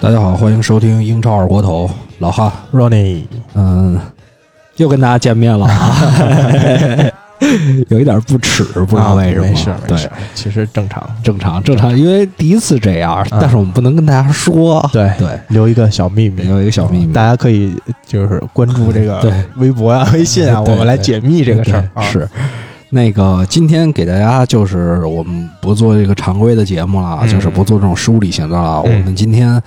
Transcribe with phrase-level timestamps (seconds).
[0.00, 1.88] 大家好，欢迎收听英超二锅头，
[2.18, 3.24] 老哈，Ronnie，
[3.54, 4.00] 嗯，
[4.76, 5.96] 又跟大家见面了啊，
[7.88, 9.96] 有一点不耻，不知道为什么，啊没事没对。
[9.98, 11.04] 事，，其实正常。
[11.22, 17.12] 正常正常，因为第一次这样，但是我们不能跟大家说，啊对对，留一个小秘密，留一个小秘密。
[17.12, 17.74] 大家可以
[18.06, 22.28] 就是关注这个 微博啊、微信啊，我们来解密这个事儿是。
[22.94, 27.28] 那个，今天给大家就是我们不做这个常规的节目了，嗯。
[27.28, 28.82] 就是不做这种梳理型的了。
[28.84, 28.98] 嗯。
[28.98, 29.58] 我们今天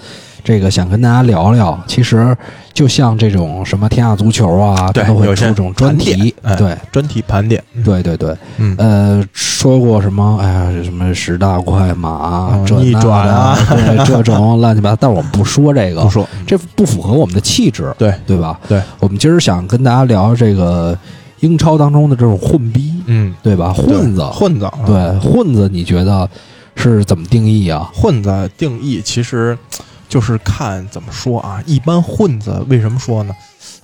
[0.45, 2.37] 这个想跟大家聊聊，其实
[2.71, 10.37] 就像这种什么天下足球啊，都会出这种专题，哎对专题盘点，对对对，嗯，呃，说过什么？
[10.39, 14.97] 哎呀，什么十大快马，逆转啊对，这种 乱七八糟。
[15.01, 18.59] 但是我们不说这个，不说，这不符合我们的气质，对对吧？
[18.67, 20.95] 对，我们今儿想跟大家聊这个
[21.39, 23.73] 英超当中的这种混逼，嗯，对吧？
[23.73, 26.29] 混子，混子，啊对混子，你觉得
[26.75, 27.89] 是怎么定义啊？
[27.95, 29.57] 混子定义其实
[30.09, 31.61] 就是看怎么说啊。
[31.65, 33.33] 一般混子为什么说呢？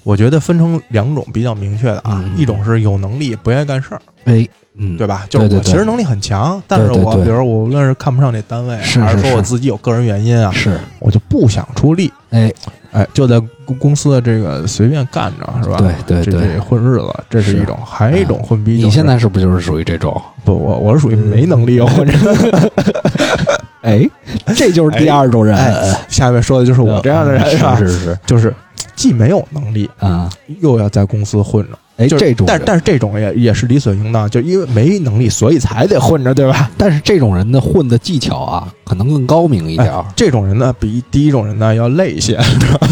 [0.03, 5.27] 我觉得分成两种比较明确的啊，嗯一种是有能力不愿意干事儿，哎，嗯，对吧？
[5.29, 12.51] 就是对对对我其实能力很强，但是我对对对比如我无论是看不上这单位，还是说我自己有个人原因啊，是，我就不想出力，哎，
[12.91, 15.77] 哎，就在公公司的这个随便干着，是吧？
[15.77, 18.85] 对对这对这混日子，这是是一种，还有一种混逼、就是。
[18.87, 20.19] 你现在是不是就是属于这种？
[20.43, 22.13] 不，我我是属于没能力混着。
[23.81, 24.07] 哎，
[24.55, 27.75] 这就是第二种人，哎，下面说的就是我这样的人，吧？
[27.77, 28.53] 是是是，就是
[28.95, 30.29] 既没有能力，啊，
[30.59, 31.77] 又要在公司混着。
[31.97, 36.71] 哎，就是这种但但是这种也也是理所应当，就因为没能力，所以才得混着， 对吧？
[36.77, 42.39] 但是这种人的混的技巧啊，可能更高明一点这种人呢，比第一种人呢要累一些，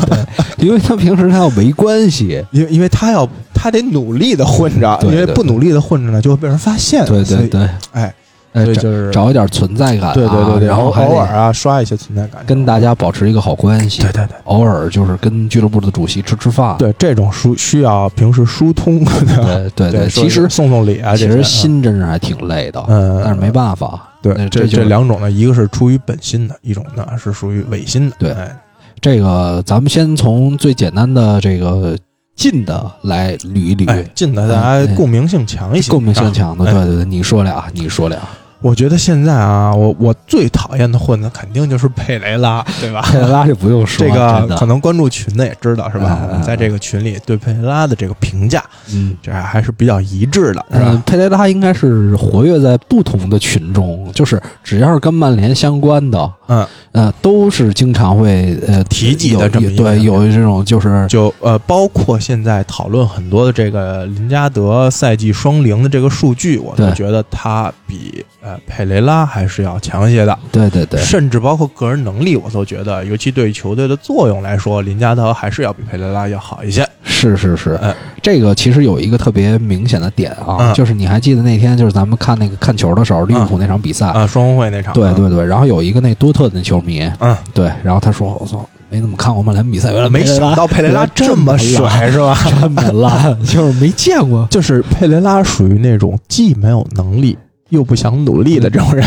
[0.57, 2.43] 因为他平时他要没关系。
[2.51, 7.05] 因为因为他要他得努力的混着，因为不努力的混着呢，就会被人发现。
[7.05, 8.13] 对对对，哎，
[8.53, 14.01] 所以就是找一点存在感啊，对对对对，然后偶尔啊刷一些存在感，跟大家保持一个好关系。
[14.01, 16.75] 对对对偶尔就是跟俱乐部的主席吃吃饭。
[16.77, 24.05] 对，这种疏需要平时疏通， 对对对对，其实送送礼啊，其实心真是还挺累的，嗯但是没办法。
[24.21, 28.15] 对这就是这两种呢，一个是出于本心的，一种呢是属于违心的。
[28.19, 28.55] 对哎
[29.01, 31.97] 这个咱们先从最简单的这个
[32.35, 36.65] 近的来捋一捋，哎，近的大哎家共鸣性强一些，共鸣性强的。
[36.65, 38.19] 哎对对对，你说俩，你说俩。
[38.61, 43.01] 我觉得现在啊，我我最讨厌的混子肯定就是佩雷拉，对吧？
[43.03, 46.19] 佩雷拉就不用说，这个可能关注群的也知道是吧？
[46.21, 49.15] 嗯我们在这个群里对佩雷拉的这个评价，嗯。
[49.21, 70.37] 这还是比较一致的，是嗯吧？，佩雷拉应该是活跃在不同的群中，就是只要是跟曼联相关的，嗯，呃，都是经常会呃提及的这么一个对，有这种就是就呃，包括现在讨论很多的这个林加德赛季双零的这个数据，我都觉得他比呃佩雷拉还是要强一些的。
[70.51, 76.87] 对对对，甚至包括个人能力，我都觉得，尤其对于球队的作用来说，林加德还是要比佩雷拉要好一些。
[77.03, 80.73] 是是是，哎这个其实有一个特别明显的点啊，嗯。
[80.73, 92.33] 就是你还记得那天就是咱们看那个看球的时候，利物浦那场比赛，啊，双红会那场，对对对，然后有一个那多特的球迷，嗯，对，然后他说我操，没怎么看过曼联比赛，原来没想到佩雷拉这么帅，是吧？
[92.61, 94.47] 这么烂，就是没见过。
[94.49, 99.05] 就是佩雷拉属于那种既没有能力又不想努力的这种人，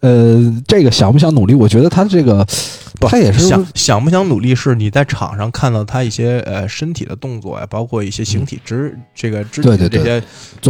[0.00, 1.52] 呃，这个想不想努力？
[1.52, 2.46] 我觉得他这个，
[3.00, 10.22] 不他也是想想不想努力，是你在场上看到他一些呃身体的动作呀，包括一些形体肢、这个肢体的这些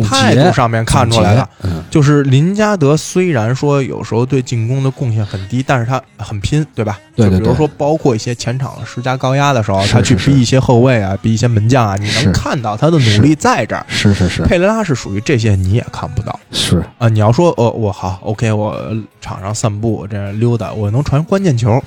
[0.02, 1.48] 态度上面看出来的。
[1.64, 6.98] 嗯，就是林加德虽然说有时候对进攻的贡献很低，但是他很拼，对吧？
[7.16, 13.84] 对对对就比如说，包括一些前场施加高压的时候，他去逼一些后卫啊，逼一些门将啊，你能看到他的努力在这儿。
[13.88, 17.08] 是是是佩雷拉是属于这些你也看不到是，啊！
[17.08, 18.80] 你要说哦，我好，OK，我
[19.20, 21.82] 场上散步这样溜达，我能传关键球，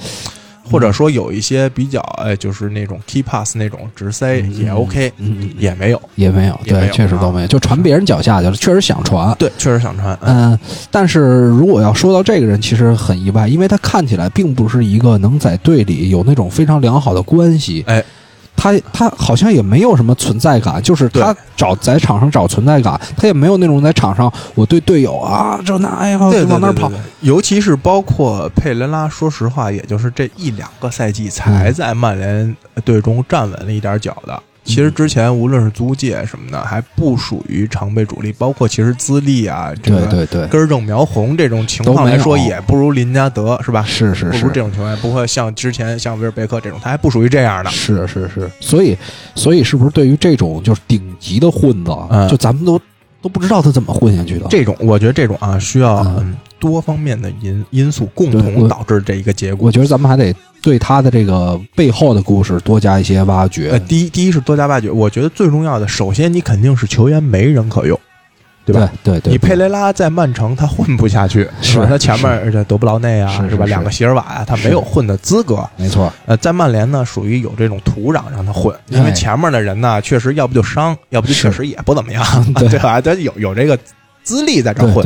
[0.63, 6.01] 或者说有一些比较哎，就是那种 key pass 那种直塞嗯也 OK，嗯嗯也没有。
[6.15, 9.35] 也没有，对，确实都没有，就传别人脚下去了，确实想传。
[9.37, 10.17] 对，确实想传。
[10.21, 17.83] 嗯嗯，但是如果要说到这个人，其实很意外，因为他看起来并不是一个能在队里有那种非常良好的关系。
[17.87, 18.03] 哎，
[18.63, 26.31] 他他好像也没有什么存在感，就是他找在场上找存在感，他也没有那种在场上我对队友啊这那哎呀往
[26.61, 26.89] 那儿跑，
[27.19, 31.73] 尤其是包括佩雷拉，说实话，也就是这一两个赛季才嗯。
[31.73, 32.55] 在曼联
[32.85, 34.41] 队中站稳了一点脚的。
[34.63, 43.83] 其实之前无论是租界什么的，还不属于常备主力，包括其实资历啊，这个对对对，根正苗红这种情况来说，也不如林加德是吧？
[43.83, 47.69] 是是是不如这种情况，不会像之前像威尔贝克这种，他还不属于这样的。
[47.69, 48.97] 是是是，所以
[49.35, 52.79] 所以是不是对于这种就是顶级的混子，嗯就咱们都
[53.21, 54.47] 都不知道他怎么混下去的？
[54.49, 56.23] 这种我觉得这种啊，需要
[56.57, 59.71] 多方面的因因素共同导致这一个结果我。
[59.71, 60.33] 觉得咱们还得
[60.63, 63.69] 对他的这个背后的故事多加一些挖掘。
[63.71, 67.99] 呃，第一第一是多加挖掘，我觉得最重要的，首先你肯定是球员没人可用，
[68.65, 68.89] 对吧？
[69.03, 71.85] 对对，你佩雷拉在曼城他混不下去，是吧？
[71.85, 73.43] 他前面而且德布劳内啊，吧？
[73.43, 75.69] 是是是两个席尔瓦啊，他没有混的资格。
[75.75, 83.01] 没错，呃，在曼联呢，属于有这种土壤让他混，因为哎前面的人呢，确实要不就伤，要不就确实也不怎么样，对 对吧？
[83.01, 83.77] 他有有这个
[84.23, 85.03] 资历在这混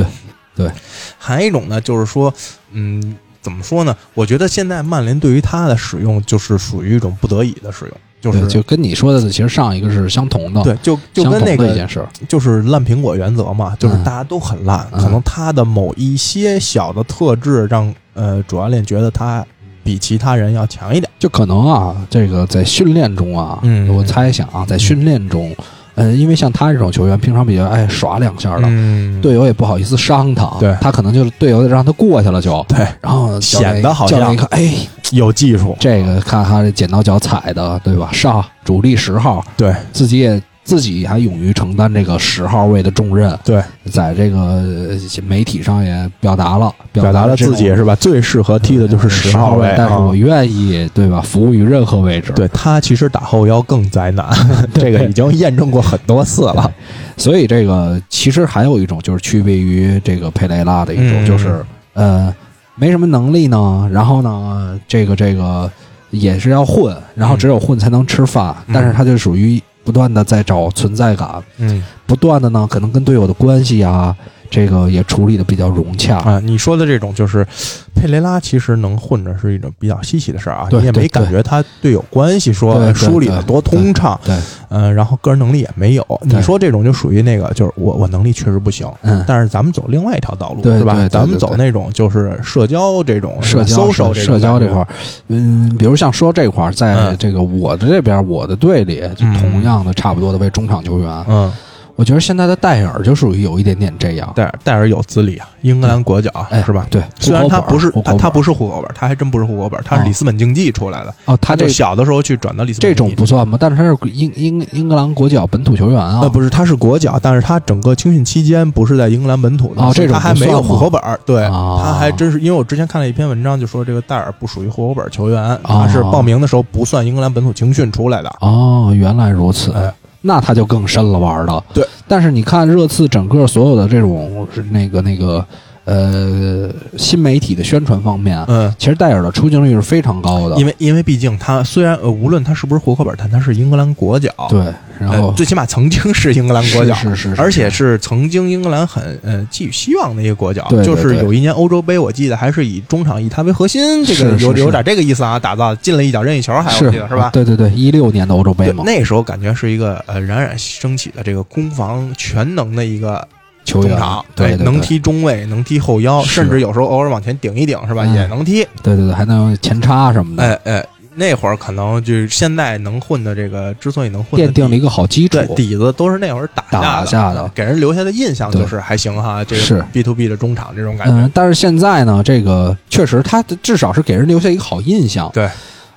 [0.55, 0.71] 对对。
[1.17, 2.31] 还有一种呢，就是说，
[2.71, 3.15] 嗯，
[3.47, 3.95] 怎么说呢？
[4.13, 12.09] 我觉得现在曼联对于他的使用，就是属于一种不得已的使用，就是，就跟你说的，其实上一个是相同的，对，就就跟那个一件事儿。
[12.27, 19.45] 就是烂苹果原则嘛，就是嗯大家都很烂，嗯可能他的某一些小的特质让呃主教练觉得他
[19.81, 21.09] 比其他人要强一点。
[21.17, 25.55] 就可能啊，这个在训练中啊，嗯我猜想啊，在训练中，
[25.97, 30.75] 呃，因为像他这种球员，平常比较爱耍两下的，嗯，队友也不好意思伤他，对。
[30.79, 34.73] 他可能就是队友得让他过去了就，对，然后显得好像教练一看，哎，
[35.11, 38.09] 有技术，这个看他这剪刀脚踩的，对吧？
[38.13, 39.75] 上主力十号，对。
[39.91, 47.95] 自己也自己还勇于承担这个十号位的重任，对，在这个呃媒体上也表达了，表达了自己是吧？
[47.95, 49.99] 最适合踢的就是十号位，但是啊。
[49.99, 51.21] 我愿意，对吧？
[51.21, 54.27] 服务于任何位置，对他其实打后腰更灾难，
[54.75, 56.69] 这个已经验证过很多次了。
[57.15, 61.25] 所以这个其实还有一种就是区别于这个佩雷拉的一种，嗯。
[61.25, 62.35] 就是呃
[62.75, 65.71] 没什么能力呢，然后呢这个这个
[66.09, 68.73] 也是要混，然后只有混才能吃饭，嗯。
[68.73, 71.81] 但是他就属于不断的在找存在感，嗯。
[72.05, 74.13] 不断的呢可能跟队友的关系啊，
[74.49, 76.17] 这个也处理的比较融洽。
[76.19, 77.45] 啊，你说的这种就是
[77.93, 84.35] 佩雷拉，其实能混着是一种比较稀奇的事儿啊，你也没感觉他队友关系说梳理的多通畅，对，
[84.69, 86.05] 嗯，然后个人能力也没有。
[86.21, 90.93] 你说这种就属于那个，就是我我能力确实不行，嗯，但是咱们走另外一条道路是吧？
[90.93, 94.87] 对对对咱们走那种就是社交这种社交社社交这块儿，
[95.27, 97.17] 嗯，比如像说这块儿，在嗯。
[97.17, 101.51] 这个我的这边，我的队里，同样的差不多的为中场球员，嗯，
[101.97, 106.85] 我觉得现在的戴尔就属于有一点点这样，戴尔戴尔有资历啊，英格兰国脚哎是吧？
[106.91, 111.13] 对，虽然他不是他他不是是户口本，他还真不是户口本，他是哦里斯本竞技出来的。
[111.25, 113.57] 哦，他就小的时候去转到里斯本这种不算吗？
[113.59, 121.19] 但是他是英英英格兰国脚本土球员啊，呃，不是，他是国脚，但是他整个青训期间不是在英格兰本土的，哦这种他还没有户口本儿。
[121.25, 128.31] 对，哦他还真是，因为我之前看了一篇文章，就说这个戴尔不属于户口本球员，哦他是报名的时候不算英格兰本土青训出来的。
[128.39, 129.91] 哦，原来如此，哎
[130.27, 131.63] 那他就更深了玩的。
[131.73, 135.43] 对，但是你看热刺整个所有的这种是那个那个
[135.87, 140.57] 呃新媒体的宣传方面，嗯，其实戴尔的出镜率是非常高的。
[140.57, 144.59] 因为因为毕竟他虽然呃，无论他是不是户口本儿，但他是英格兰国脚，对，
[144.99, 146.93] 然后呃最起码曾经是英格兰国脚。
[146.95, 157.29] 是是是，而且是曾经英格兰很呃寄予希望的一个国脚，对对就是有一年欧洲杯，我记得还是以中场以他为核心，这个有有点这个意思啊，打造进了一脚任意球，还我记得是吧？
[157.31, 163.25] 对对对，一六年的欧洲杯对，嘛，那时候感觉是一个呃冉冉升起的这个攻防全能的一个
[163.67, 168.03] 球员中场，对能踢中卫，能踢后腰，甚至有时候偶尔往前顶一顶，是吧？
[168.05, 168.65] 嗯也能踢。
[168.81, 175.55] 对对对，还能前插什么的，哎哎，那会儿可能就是现在能混的这个，之所以能混的奠定了一个好基础对。
[175.55, 185.29] 底子都是那会儿打打下下的给人留下的印象就是还行哈，这是个 B to B 的中场这种感嗯觉。，但是现在呢，这个确实他至少是给人留下一个好印象。
[185.33, 185.49] 对，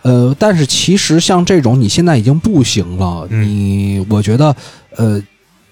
[0.02, 4.56] 呃，但是其实像这种你现在已经不行了，嗯你我觉得，
[4.96, 5.22] 呃，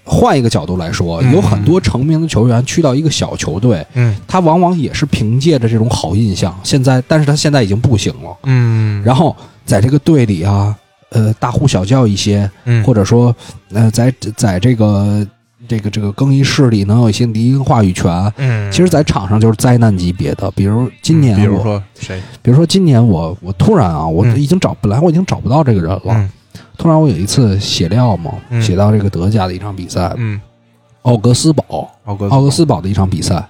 [0.09, 8.37] 换一个角度来说，嗯有很多成名的球员去到一个小球队，嗯他往往也是凭借着这种好印象，现在，但是他现在已经不行了。
[8.45, 10.75] 嗯，然后在这个队里啊，
[11.11, 13.35] 呃，大呼小叫一些，嗯或者说，
[13.73, 15.27] 呃，在在这个
[15.69, 18.33] 这个这个更衣室里能有一些离音话语权。
[18.37, 22.23] 嗯，其实，在场上就是灾难级别的，比如今年我，比如说谁？
[22.41, 26.31] 比如说今年我我突然啊，我嗯已经找本来我已经找不到这个人了，嗯
[26.79, 28.63] 突然我有一次写料嘛，嗯。
[28.63, 30.41] 写到这个德甲的一场比赛，嗯，
[31.03, 33.45] 奥格斯堡，奥格奥格斯堡的一场比赛，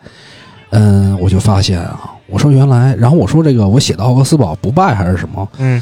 [0.71, 5.81] 嗯，我就发现啊，我说原来，然后我说这个我写的奥格斯堡不败还是什么，嗯。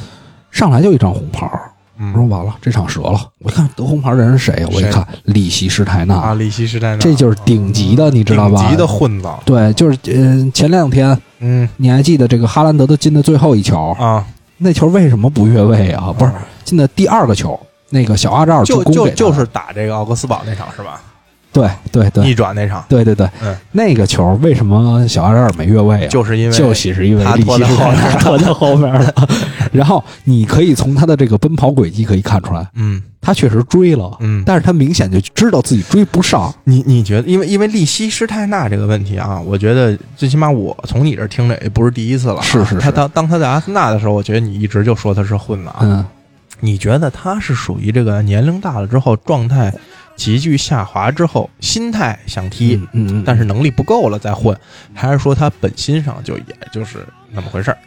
[0.50, 2.12] 上来就一张红牌儿，嗯。
[2.12, 3.20] 我说完了，这场折了。
[3.40, 8.60] 我一看得红牌的人是谁，我一看里希施泰纳，啊，里希施泰纳，这就是顶级的，你知道吧？
[8.62, 9.28] 顶级的混子。
[9.44, 11.68] 对，就是嗯，前两天嗯。
[11.76, 14.24] 你还记得这个哈兰德的进的最后一球，啊，
[14.58, 16.12] 那球为什么不越位啊？
[16.16, 16.32] 不是
[16.66, 17.58] 进的第二个球，
[17.88, 21.00] 那个小阿扎尔助就就给他就是打这个奥格斯堡那场是吧？
[21.52, 26.08] 对对对逆转那场，对对对，嗯，那个球为什么小阿扎尔没越位啊？
[26.08, 29.14] 就是因为就喜是因为他利拖在后面 拖在后面了。
[29.72, 36.54] 然后你可以从他的这个奔跑轨迹可以看出来，嗯他确实追了，嗯但是他明显就知道自己追不上。
[36.64, 42.42] 你你觉得，因为因为利希施泰纳这个问题啊，我觉得最起码我从你这儿听着也不是第一次了啊。
[42.42, 45.78] 是是是他当当他在阿森纳的时候，我觉得你一直就说他是混的啊。
[45.80, 46.04] 嗯，
[46.60, 49.72] 你觉得他是属于这个年龄大了之后状态
[50.16, 54.56] 急剧下滑之后，心态想踢，嗯嗯，但是能力不够了再混，
[54.94, 57.78] 还是说他本心上就也就是那么回事儿？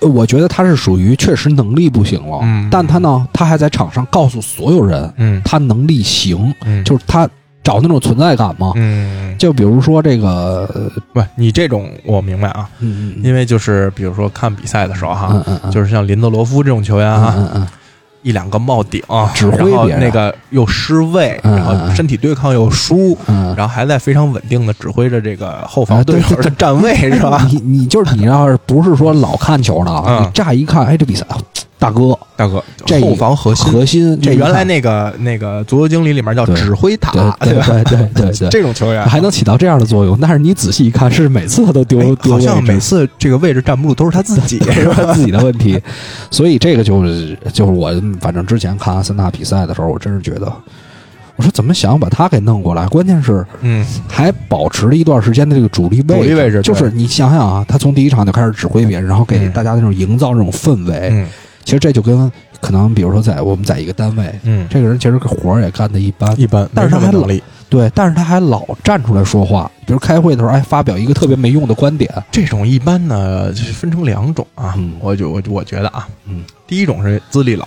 [0.00, 2.68] 呃我觉得他是属于确实能力不行了，嗯。
[2.70, 5.40] 但他呢，他还在场上告诉所有人嗯。
[5.44, 6.82] 他能力行，嗯。
[6.84, 7.28] 就是他
[7.62, 8.72] 找那种存在感嘛。
[8.74, 17.68] 嗯，就比如说这个，呃不，你这种我明白啊，嗯嗯因为就是比如说看比赛的时候哈，嗯嗯嗯，就是像林德罗夫这种球员嗯啊，嗯嗯
[18.24, 19.00] 一两个帽顶，
[19.34, 27.46] 指挥那个又失位，嗯然后身体对抗又输，嗯，然后还在非常稳定的指挥着这个后防队友的站位，是吧？
[27.50, 30.22] 你你就是你要是不是说老看球的啊，嗯。
[30.24, 31.24] 你乍一看，哎，这比赛，
[31.84, 37.66] 大哥，大哥，这后防核心，核心，这原来那个那个足球经理里面叫指挥塔，对对吧？
[37.84, 39.04] 对对这种球员。
[39.06, 45.12] 还能起到这样的作用，但是你仔细一看，是每次他都丢哎丢好像每次这个位置站不住都是他自己， 是吧？
[45.12, 45.78] 自己的问题，
[46.30, 50.50] 所以这个就是就是我反正之前看阿森纳比赛的时候，我真是觉得，
[51.36, 52.86] 我说怎么想把他给弄过来？
[52.88, 53.84] 关键是嗯。
[54.08, 59.52] 还保持了一段时间的这个主力位置，主力位置就是你想想啊，他从第一场就开始指挥别人，然后给嗯。
[59.52, 61.08] 大家那种营造这种氛围。
[61.12, 61.26] 嗯
[61.64, 62.30] 其实这就跟
[62.60, 67.42] 可能比如说在我们在一个单位，嗯，这个人其实活儿也干的一般，一般，但是他还没什么能力。
[67.70, 77.66] 对，但是他还老站出来说话，比如开会的时候，哎，发表一个特别没用的观点，这种一般呢，就是分成两种啊嗯，我就我我觉得啊，嗯，第一种是资历老，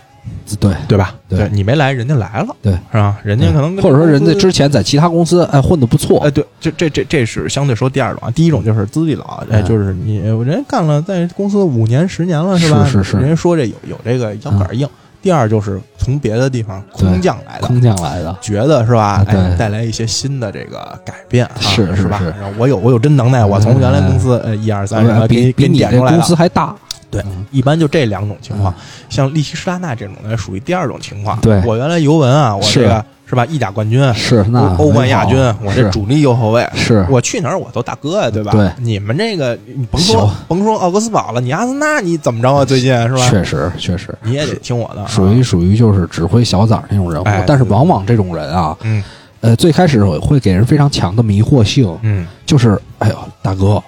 [0.55, 1.13] 对，对吧？
[1.27, 3.17] 对你没来，人家来了，对，是吧？
[3.23, 8.31] 人家可能或者说人家之前在其他公司哎混的不错，哎，对，这这这这是相对说第二种啊。
[8.31, 12.85] 第一种就是资历老，哎，嗯就是你人家干了在公司五年十年了是，吧？
[12.85, 14.87] 是是是人家说这有有这个腰杆硬。
[15.19, 19.25] 第二就是从别的地方空降来的，空降来的，觉得是吧？
[19.27, 22.21] 对哎，带来一些新的这个改变啊，是是吧
[22.57, 26.73] 我有我有真能耐，我从原来公司呃一二三什么给给点出来了司还大，
[27.09, 28.81] 对嗯，一般就这两种情况嗯。
[29.09, 31.39] 像利希施拉纳这种呢，属于第二种情况。
[31.39, 31.61] 对。
[31.65, 35.89] 我原来尤文啊，我这个是吧，意甲冠军，是那欧冠亚军，我这是。
[35.89, 37.05] 主力右后卫，是。
[37.09, 38.51] 我去哪儿我都大哥呀，对吧？
[38.51, 38.69] 对。
[38.77, 42.65] 你们这个你甭说甭说奥格斯堡了，你阿森纳你怎么着啊？
[42.65, 43.29] 最近是吧？
[43.29, 44.13] 确实确实。
[44.23, 49.03] 你也得听我的啊，属于属于就是指挥小崽儿那种人物哎，但是往往这种人啊，嗯。
[49.39, 52.25] 呃，最开始会给人非常强的迷惑性，嗯。
[52.45, 53.81] 就是哎呦大哥，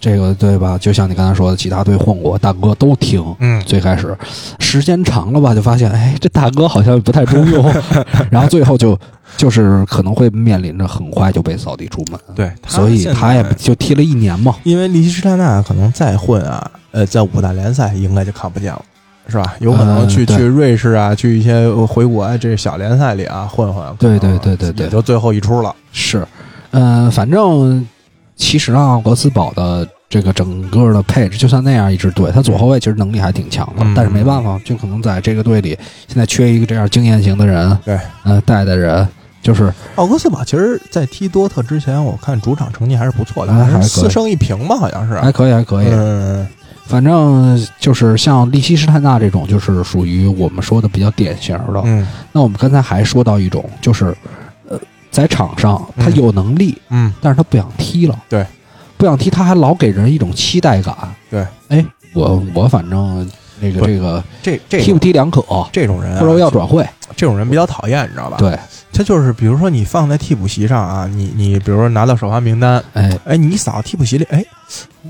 [0.00, 0.78] 这个对吧？
[0.78, 3.22] 就像你刚才说的，其他队混过，大哥都听。
[3.38, 4.16] 嗯，最开始
[4.58, 7.72] 时间长了吧，就发现哎，这大哥好像不太中用，
[8.30, 8.98] 然后最后就
[9.36, 14.56] 就是可能会面临着很快就被扫地出门，对，所以他也就踢了一年嘛。
[14.64, 18.82] 因为利希施泰纳可能再混啊，呃，在五大联赛应该就看不见了。
[19.28, 19.54] 是吧？
[19.60, 23.84] 有可能去、去瑞士啊，去一些回国啊，这小联赛里啊混混。
[23.96, 25.72] 对对对对对也就最后一出了。
[25.92, 26.26] 是，
[26.72, 27.86] 呃，反正
[28.40, 35.78] 其实啊，奥格斯堡的这个整个的配置，就算那样一支队，他左后卫其实能力还挺强的，嗯但是没办法，就可能在这个队里
[36.08, 39.06] 现在缺一个这样经验型的人，对，呃，带的人，
[39.42, 45.14] 就是奥格斯堡其实，在踢多特之前，我看主场成绩还是不错的，哎还可以四胜一平吧，好像是。
[45.20, 45.88] 还可以，还可以。
[45.90, 46.48] 嗯，
[46.86, 51.82] 反正就是像利希施泰纳这种，就是属于我们说的比较典型的。
[51.84, 54.12] 嗯那我们刚才还说到一种，就是呃，
[55.10, 58.18] 在场上他嗯有能力，嗯，但是他不想踢了。
[58.28, 58.46] 对，
[58.96, 60.96] 不想踢，他还老给人一种期待感。
[61.30, 63.28] 对，哎，我我反正
[63.60, 66.86] 那个这个这这踢不踢两可，这种人、啊，或者我要转会。
[67.16, 68.56] 这种人比较讨厌，你知道吧？，对，
[68.92, 74.42] 他就是比如说你放在替补席上啊，你你比如说拿到首发名单，哎，哎，你一扫替补席里，哎，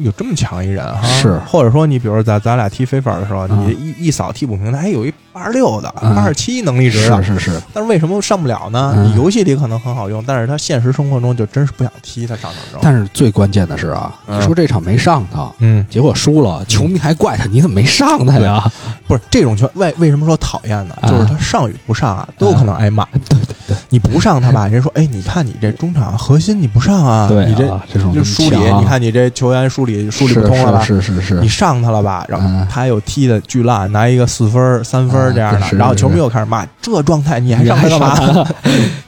[0.01, 8.93] 有这么强一人哈，是或者说你比如咱咱俩踢非法的时候，嗯你一一扫替补名单，哎，有一八十六的、嗯八十七能力值的，是是是，但是为什么上不了呢？
[8.97, 12.81] 嗯你游戏里可能很好用，但是他现实生活中就真是不想踢他上场中。
[12.83, 18.71] 但是最关键的是啊，嗯你说这场没上他，嗯，结果输了，球迷还怪他，你怎么没上他呀？
[19.07, 20.97] 不是这种球为为什么说讨厌呢？
[21.01, 23.05] 啊就是他上与不上啊，都有可能挨骂。
[23.29, 30.81] 对对对，你不上他吧，人家说，哎，你看你这中场核心你不上啊，对啊你这这种就梳理，你看你这球员梳理梳理不通了吧？
[30.83, 38.47] 是是是是你，上他了吧，然后嗯他又踢的巨烂，拿一个四分、三分这样的，是然后球迷又开始骂，这状态你还上他干嘛？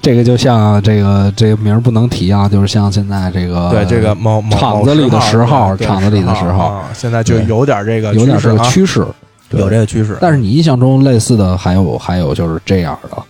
[0.00, 9.06] 这个就像这个这个名儿不能提啊，就是像现在这个对这个某某场子里的某十号对场子里的十号啊现在就有点这个有点这个趋势。
[9.50, 10.16] 有这个趋势。
[10.18, 13.22] 但是你印象中类似的还有还有就是这样的，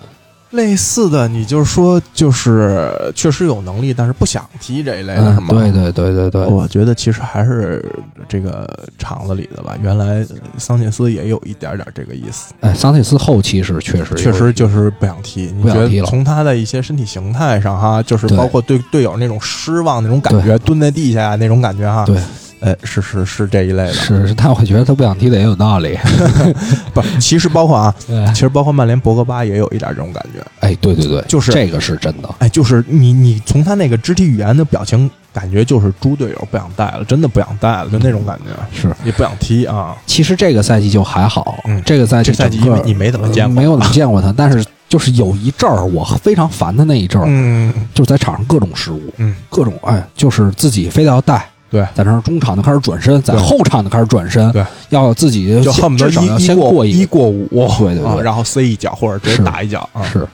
[0.53, 5.49] 类似的，你就是说，就是确实有能力，但是不想踢这一类的，是嗯，吗？
[5.49, 7.85] 对对对对对，我觉得其实还是
[8.29, 8.69] 这个
[8.99, 9.77] 厂子里的吧。
[9.83, 10.25] 原来
[10.59, 15.53] 桑切斯也有一点点这个意思，哎，桑切斯后期是确实确实就是不想踢。
[15.57, 22.17] 你觉得从他的一些身体形态上哈，就是包括对队友那种失望那种感觉，蹲在地下那种感觉哈，对，
[22.63, 23.93] 哎，是是是这一类的。
[23.93, 25.99] 是是，但我觉得他不想踢的也有道理。
[26.95, 27.95] 不，其实包括啊，
[28.33, 30.41] 其实包括曼联博格巴也有一点这种感觉。
[30.61, 32.35] 哎，对对对，就是这个是真的。
[32.39, 39.97] 哎，就是你你从他那个肢体语言的表情，感觉就是猪队友不想带了，真的不想带了，就那种感觉，是，也不想踢啊。
[40.07, 51.49] 其实这个赛季就还好，嗯这个赛季这赛季因为你没怎么见过没有怎么见过他，但是就是有一阵儿我非常烦的那一阵儿，嗯就是在场上各种失误，嗯，各种哎，就是自己非得要带。
[51.73, 51.85] 对。
[51.95, 57.49] 在那儿中场就开始转身，在后场就开始转身，对，要自己就恨不得一过一过五，
[57.79, 58.05] 对对对。
[58.05, 60.05] 啊然后塞一脚或者直接打一脚啊。
[60.05, 60.25] 是。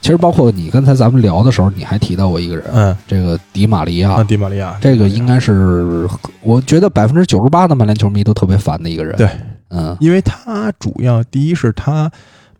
[0.00, 4.10] 其实包括你刚才咱们聊的时候，你还提到过一个人，嗯，这个迪玛利亚。
[4.12, 6.08] 啊，，迪玛利亚，这个应该是
[6.42, 9.16] 我觉得百分之九十八的曼联球迷都特别烦的一个人。
[9.16, 9.28] 对，
[9.70, 12.10] 嗯，因为他主要第一是他。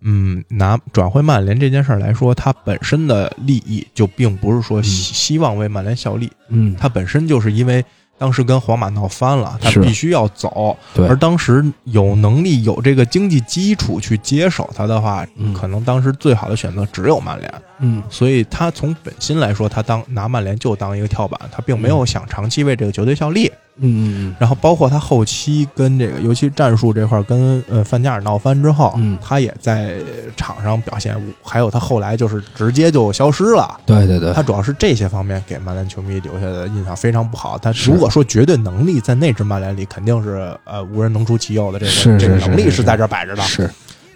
[0.05, 7.85] 嗯，拿转会曼联这件事儿来说，他本身的利益就并不是说希希望为曼联效力，嗯，他本身就是因为
[8.19, 11.09] 当时跟皇马闹翻了，他必须要走，对。
[11.09, 15.53] 而当时有能力、有这个经济基础去接手他的话，嗯。
[15.53, 17.53] 可能当时最好的选择只有曼联。
[17.81, 18.03] 嗯。
[18.09, 23.47] 所以他从本心来说，他当拿曼联就当一个跳板，他并没有想长期为这个球队效力。
[23.49, 29.19] 嗯嗯然后包括他后期跟这个，尤其战术这块儿跟呃范加尔闹翻之后，嗯。
[29.21, 29.97] 他也在
[30.37, 33.81] 场上表现，还有他后来就是直接就消失了。
[33.87, 34.33] 对对对。
[34.33, 37.57] 他，主要是这些方面给曼联球迷留下的印象非常不好。
[37.57, 37.91] 他是。
[37.91, 42.83] 如果说绝对能力在那支曼联里，肯定是呃无人能出其右的这个是这个能力是。
[42.83, 43.43] 在这儿摆着的。
[43.43, 43.71] 是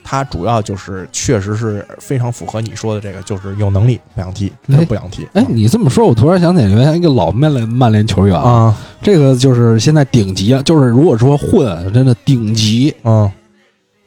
[0.09, 5.27] 他主要就是确实是非常符合你说的这个，就是有能力不想踢，真的不想踢。
[5.33, 8.73] 哎，你这么说，我突然想起原来一个老曼联曼联球员，啊，
[9.03, 13.29] 这个就是现在顶级啊，就是如果说混，真的顶级，嗯，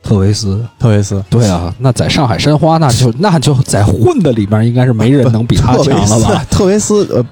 [0.01, 0.65] 特维斯。
[0.79, 6.45] 特维斯对啊，那在上海申花，那就那就在混的里边，应该是没人能比他强了吧？？
[6.49, 7.25] 特维斯呃，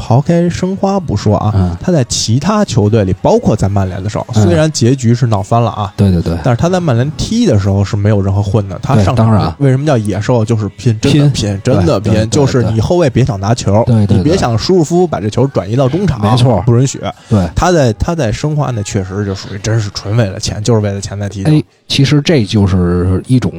[0.00, 5.92] 抛开申花不说啊，嗯，他在其他球队里，包括在曼联的时候，嗯虽然结局是闹翻了啊。
[5.94, 10.42] 对对对，但是他在曼联踢的时候是没有任何混的，他对上场当然为什么叫野兽？
[10.42, 16.98] 就是拼，真的拼拼，真的拼，对对对就是你后卫别想拿球，对对对你别想舒舒服服把这球转移到中场，没错不允许。
[17.28, 17.46] 对。
[17.54, 21.50] 他在他在申花那确实就属于真是纯为了钱，就是为了钱在踢球。
[21.50, 23.52] 哎，其实这就是一种，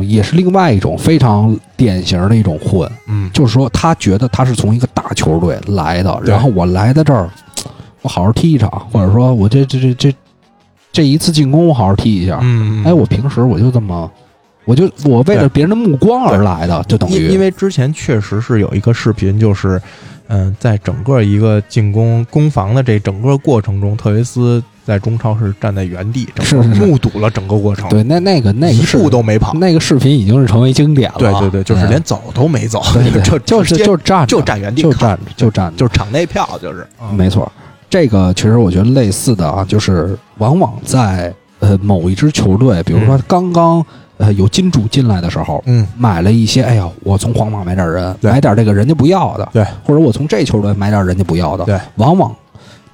[0.00, 7.28] 也是另外一种非常典型的一种混，嗯，就是说他觉得他是从一个大球队来的，然后我来到这儿，
[8.00, 10.14] 我好好踢一场，或者说我这这这这
[10.90, 12.38] 这一次进攻我好好踢一下。
[12.40, 14.10] 嗯，哎，我平时我就这么，
[14.64, 19.78] 我就我为了别人的目光而来的，就等于因因为之前确实是有一个视频，就是，
[20.28, 29.54] 嗯、在整个一个进攻攻防的这整个过程中，特维斯在中超是站在原地，整个是是是目睹了整个过程，对那那个那一步都没跑。
[29.54, 31.18] 那个视频已经是成为经典了。
[31.18, 32.82] 对对对，就是嗯连走都没走，
[33.24, 37.50] 就就是就站就站原地就站着就站着，就是场内票，就是没错，
[37.88, 43.84] 这个其实我觉得类似的啊，就是往往在呃某一支球队，比如说刚刚
[44.18, 52.34] 呃有金主进来的时候，嗯，买了一些，哎呀，我从皇马买点人，买点这个人家不要的，对，或者我从这球队买点人家不要的，对，往往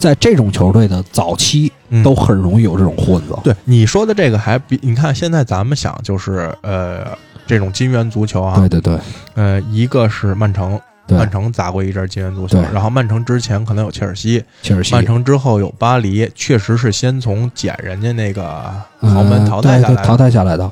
[0.00, 2.02] 在这种球队的早期嗯。
[2.02, 8.98] 都很容易有这种混子，对你说的这个还比你看现在咱们想就是呃这种金元足球啊，对对对。
[9.34, 10.80] 呃一个是曼城。
[11.12, 14.94] 曼城砸过一阵金元足球，然后曼城之前可能有切尔西，切尔西。
[14.94, 20.70] 曼城之后有巴黎，确实是先从捡人家那个嗯豪门淘汰下来淘汰下来的，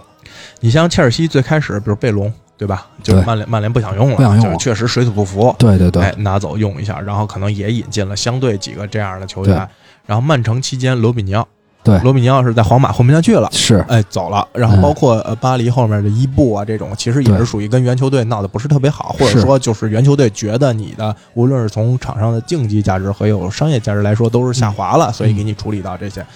[0.60, 2.87] 你像切尔西最开始，比如贝隆，对吧？
[3.03, 6.03] 就是曼联曼联不想用了，不想用了就是确实水土不服，对对对。
[6.03, 9.66] 哎，拿走用一下，然后可能也引进了相对几个这样的球员对。
[10.07, 11.47] 然后曼城期间，罗比尼奥，
[11.85, 11.99] 对。
[12.01, 13.49] 罗比尼奥是在皇马混不下去了。
[13.53, 14.83] 是，哎，走了，然后嗯。
[14.83, 26.27] 包括呃巴黎后面的伊布啊，这种其实也是属于跟原球队闹得不是特别好，或者说就是原球队觉得你的无论是从场上的竞技价值和有商业价值来说都是下滑了，所以给你处理到这些。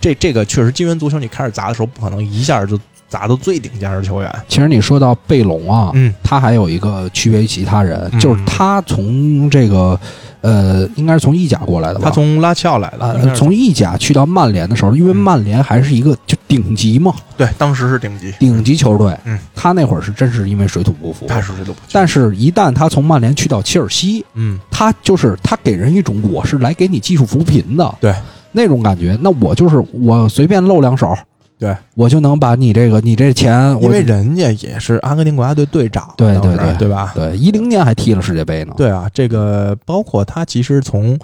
[0.00, 2.78] 这这个确实，金元足球你开始砸的时候，不可能一下就
[3.10, 4.34] 砸到最顶尖的球员。
[4.48, 9.98] 其实你说到贝隆啊，嗯他还有一个区别于其他人，嗯就是他从这个
[10.40, 12.02] 呃，应该是从意甲过来的吧？
[12.04, 19.14] 他从拉齐奥来的，呃从意甲去到曼联的时候，因为嗯曼联还是一个就顶级嘛，对当时是顶级，顶级球队。
[19.24, 28.14] 嗯，他那会儿是真是因为水土不服，他是水土不但是一旦他从曼联去到切尔西，嗯他就是他给人一种我是来给你技术扶贫的对
[28.52, 29.18] 那种感觉。
[29.20, 31.14] 那我就是我随便露两手，
[31.60, 37.12] 对，我就能把你这个你这钱，因为人家也是阿根廷国家队队长，对对对对吧？
[37.14, 38.72] 对一零年还踢了世界杯呢。
[38.78, 41.18] 对啊，这个包括他其实从，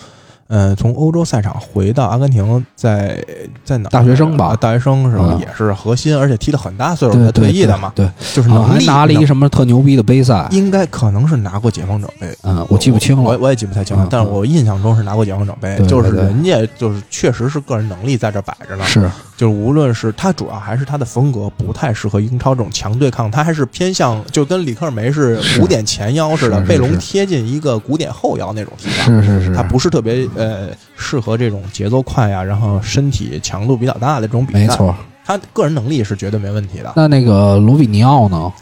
[0.48, 3.22] 呃，从欧洲赛场回到阿根廷在，
[3.64, 3.90] 在哪儿？
[3.90, 4.46] 大学生吧。
[4.46, 5.30] 啊大学生是吧？
[5.32, 10.46] 嗯也是核心，而且踢了很大岁数才退役的嘛，对，就是还能力能拿了一什么特牛逼的杯赛？
[10.50, 13.22] 应该可能是拿过解放者杯，嗯，我记不清了。
[13.22, 19.00] 我我也记不太清了嗯，但是我印象中是拿过解放者杯，对就是人家就是确实是个人能力在这摆着呢，是，
[19.36, 25.60] 就是无论是他主要还是他的风格不太适合英超这种强对抗，他还是偏向就跟里克尔梅是是。
[25.60, 34.58] 古典前腰似的，贝隆贴近一个古典后腰那种踢法，是是是，他不是特别呃适合这种节奏快呀，然后身体强度比较大的这种比赛。
[34.60, 34.94] 没，错。
[35.24, 36.92] 他个人能力是绝对没问题的。
[36.94, 38.52] 那那个罗比尼奥呢？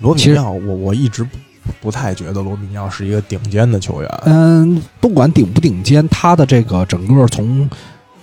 [0.00, 1.38] 罗比尼奥，我我一直不
[1.80, 4.10] 不太觉得罗比尼奥是一个顶尖的球员。
[4.24, 7.70] 嗯，不管顶不顶尖，他的这个整个从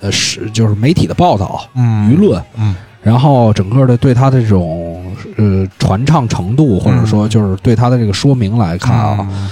[0.02, 9.49] 呃是就是媒体的报道、嗯舆论，嗯然后整个的对他的这种呃传唱程度，或者说嗯就是对他的这个说明来看啊，嗯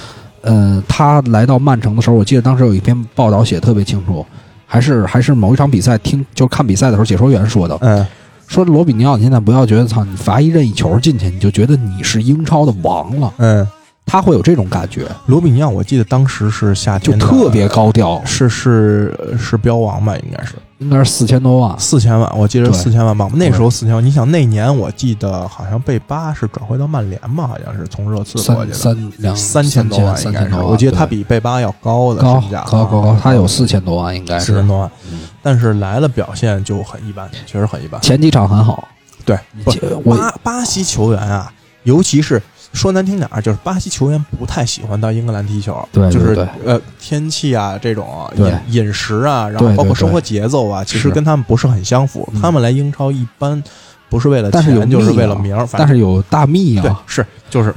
[0.48, 4.26] 呃，他来到曼城的时候，我记得当时有一篇报道写得特别清楚，
[4.66, 8.06] 还是还是某一场比赛听就看比赛的时候，解说员说的，嗯，
[8.48, 13.68] 说罗比尼奥，你现在不要觉得操你罚一任意球进去，你就觉得你是英超的王了，嗯，
[14.06, 20.16] 他会有这种感觉，罗比尼奥，我记得当时是夏就天就特别，高调，是是是标王吧？
[20.18, 22.74] 应该是应该是四千多万，四千万，我记得对。
[22.74, 23.30] 四千万镑。
[23.36, 29.12] 那时候四千万，你想那年我记得好像贝巴是转会到曼联嘛，好像是从热刺过去三的。
[29.12, 34.46] 三两三千多万应该是，我记得他比贝巴要高的高身价，高高高，他有四四千多万，应该是。
[34.46, 35.22] 四千多万，嗯。
[35.42, 38.00] 但是来了表现就很一般，确实很一般。
[38.02, 38.88] 前几场很好，
[39.26, 41.52] 对，不巴巴西球员啊，
[41.84, 42.40] 尤其是
[42.74, 52.28] 说难听点儿，就是巴西球员不太喜欢到英格兰踢球，对对就是呃天气啊这种饮饮食啊，然后包括生活节奏啊，其实跟他们不是很相符。
[52.34, 52.42] 嗯。
[52.42, 53.62] 他们来英超一般
[54.10, 57.74] 不是为了但是就是为了名儿，但是有大蜜对啊，是就是。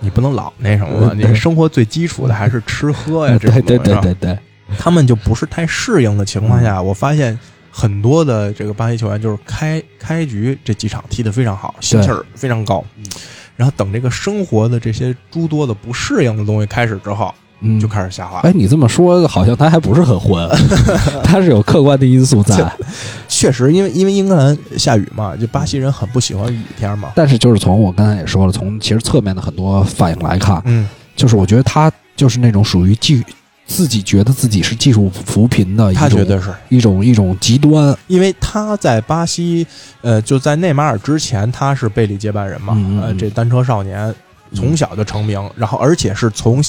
[0.00, 4.00] 你不能老那什么嘛，你生活最基础的还是吃喝呀， 这对对种东西是吧？
[4.02, 4.32] 对对。
[4.32, 4.38] 对，
[4.78, 6.64] 他们就不是太适应的情况嗯。
[6.64, 7.36] 下，我发现
[7.68, 12.84] 很多的这个巴西球员就是开开局这几场踢得非常好，心气儿非常高。
[12.96, 13.04] 嗯，
[13.58, 18.38] 然后等这个生活的这些诸多的不适应的东西开始之后，嗯，就开始下滑。
[18.40, 20.48] 哎，你这么说好像他还不是很混，
[21.24, 22.56] 他是有客观的因素在，
[23.26, 27.10] 确实，因为因为英格兰下雨嘛，就巴西人很不喜欢雨天嘛。
[27.16, 33.24] 但是就是从我刚才也说了，从其实侧面的很多反应来看，嗯，就是我觉得他就是那种属于技
[33.68, 36.52] 自己觉得自己是技术扶贫的一种他觉得是。
[36.70, 39.64] 一种一种极端，因为他在巴西，
[40.00, 44.12] 呃，就在内马尔之前，他是贝利接班人嘛，呃，这单车少年
[44.54, 46.64] 从小就成名，然后而且是从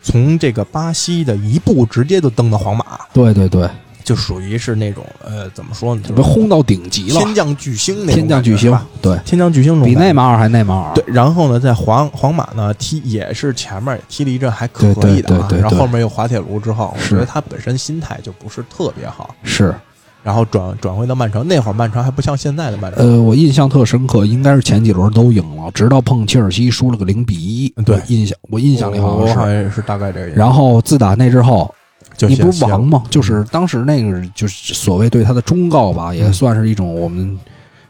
[0.00, 3.68] 从这个巴西的一步直接就登到皇马，对对对，
[4.04, 15.60] 就属于是那种呃，怎么说呢，就是被轰到顶级了，天降巨星那种天降巨星对，天降巨星那种比内马尔还内马尔，对，然后呢，在皇皇马呢踢也是前面踢了一阵还可以的对对对啊，对。
[15.60, 19.74] 然后后面又滑铁卢之后，我觉得他本身心态就不是特别好，是，
[20.22, 28.00] 然后转转回到曼城，那会儿曼城还不像现在的曼城，呃，我印象特深刻，应该是前几轮都赢了，直到碰切尔西输了个零比一，对。
[28.08, 29.80] 印象我印象里好像是。
[29.86, 30.36] 大概这个样。
[30.36, 31.74] 然后自打那之后，
[32.16, 33.02] 就你不是歇了王吗？
[33.10, 37.38] 就是当时那个，就是所谓对他的忠告吧，也嗯算是一种我们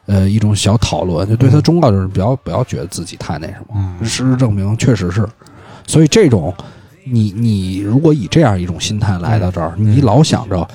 [0.07, 3.75] 呃一种小讨论，就对他忠告就是不要不要觉得自己太那什么。
[3.77, 5.29] 嗯事实证明确实是，
[5.87, 6.53] 所以这种
[7.05, 10.67] 你你如果以这样一种心态来到这儿，嗯你老想着。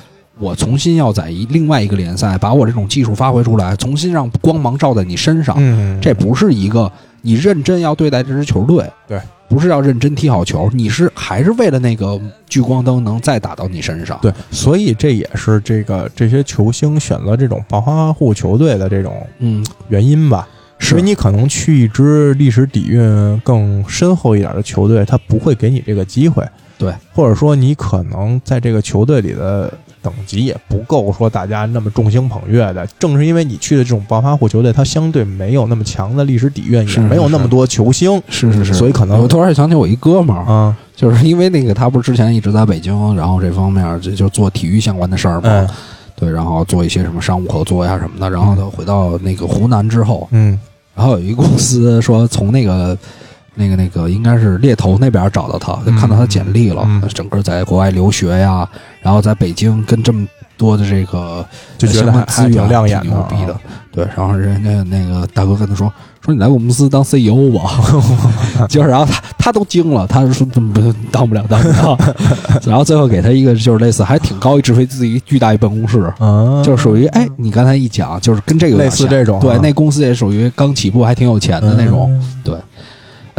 [0.42, 6.90] 我重新要在一另外一个联赛把我这种技术发挥出来，重新让光芒照在你身上，嗯，这不是一个
[7.22, 20.48] 你认真要对待这支球队，对，不是要认真踢好球，你是还是为了那个聚光灯能再打到你身上，对，所以这也是这个这些球星选择这种暴发户球队的这种嗯，原因吧。
[20.82, 26.42] 是因为你可能去一支历史底蕴更深厚一点的球队，他不会给你这个机会。
[26.78, 32.88] 对，或者说你可能在这个球队里的等级也不够说大家那么众星捧月的。
[32.98, 38.22] 正是因为你去的这种暴发户球队，它相对没有那么强的历史底蕴，也没有那么多球星。
[38.30, 45.70] 是是是，所以可能我突然想起我一哥们儿，啊，就是因为那个他不是之前一直在北京，然后这方面就就做体育相关的事儿嘛，嗯
[46.16, 50.60] 对，然后做一些什么商务合作呀什么的，然后他回到那个湖南之后，嗯
[50.96, 52.98] 然后有一公司说从那个
[53.60, 57.04] 那个那个应该是猎头那边找到他，就看到他简历了，嗯。
[57.14, 58.68] 整个在国外留学呀，
[59.02, 60.26] 然后在北京跟这么
[60.58, 61.46] 多的这个
[61.78, 63.60] 就觉得相关还资源挺亮眼的牛逼的啊。
[63.92, 65.92] 对，然后人家那个大哥跟他说
[66.24, 67.82] 说你来我们公司当 CEO 吧，
[68.70, 71.98] 就是然后他他都惊了，他说怎么不当不了当不了，
[72.66, 76.62] 然后最后给他一个就是类似还挺高一直飞自己巨大一办公室，啊。
[76.64, 79.40] 就是属于哎，你刚才一讲就是跟这个类似这种。
[79.40, 82.56] 啊对，那公司也属于刚起步还挺有钱的那种，对。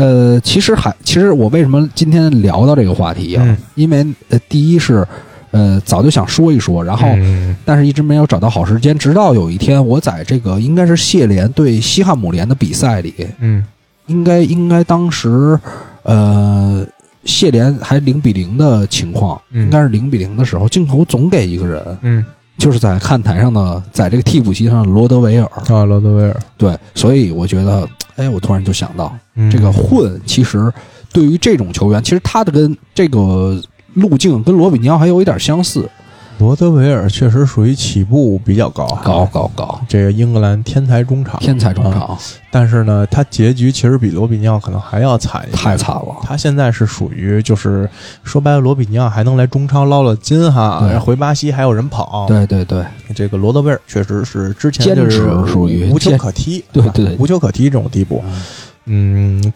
[0.01, 3.45] 呃，其实还其实我为什么今天聊到这个话题啊？
[3.47, 3.57] 嗯。
[3.75, 5.07] 因为呃，第一是
[5.51, 7.57] 呃早就想说一说，然后、嗯。
[7.65, 13.65] 但是一直没有找到好时间，直到有一天我在这个应该是谢联对西汉姆联的比赛里，嗯。
[14.07, 15.59] 应该应该当时
[16.03, 16.85] 呃
[17.25, 19.65] 谢联还零比零的情况，嗯。
[19.65, 22.25] 应该是零比零的时候，镜头总给一个人，嗯
[22.61, 25.51] 就是在看台上的，在这个替补席上的罗德维尔。
[25.67, 29.51] 啊，罗德维尔，对，所以我觉得，哎，我突然就想到，嗯。
[29.51, 30.71] 这个混其实
[31.11, 33.59] 对于这种球员，其实他的跟这个
[33.95, 35.89] 路径跟罗比尼奥还有一点相似，
[36.41, 42.19] 罗德维尔确实属于起步比较高，高高高，这个英格兰天才中场，天才中场，
[42.51, 46.17] 但是呢，他结局其实比罗比尼奥可能还要惨一点，太惨了。
[46.23, 47.87] 他现在是属于就是
[48.25, 52.83] 说白了，罗比尼奥还能来中超捞了金哈，然后回巴西还有人跑。，对对对，
[53.15, 57.17] 这个罗德维尔确实是之前就是属于无球可踢，对啊对对。
[57.17, 58.25] 无球可踢这种地步。
[58.27, 58.41] 嗯，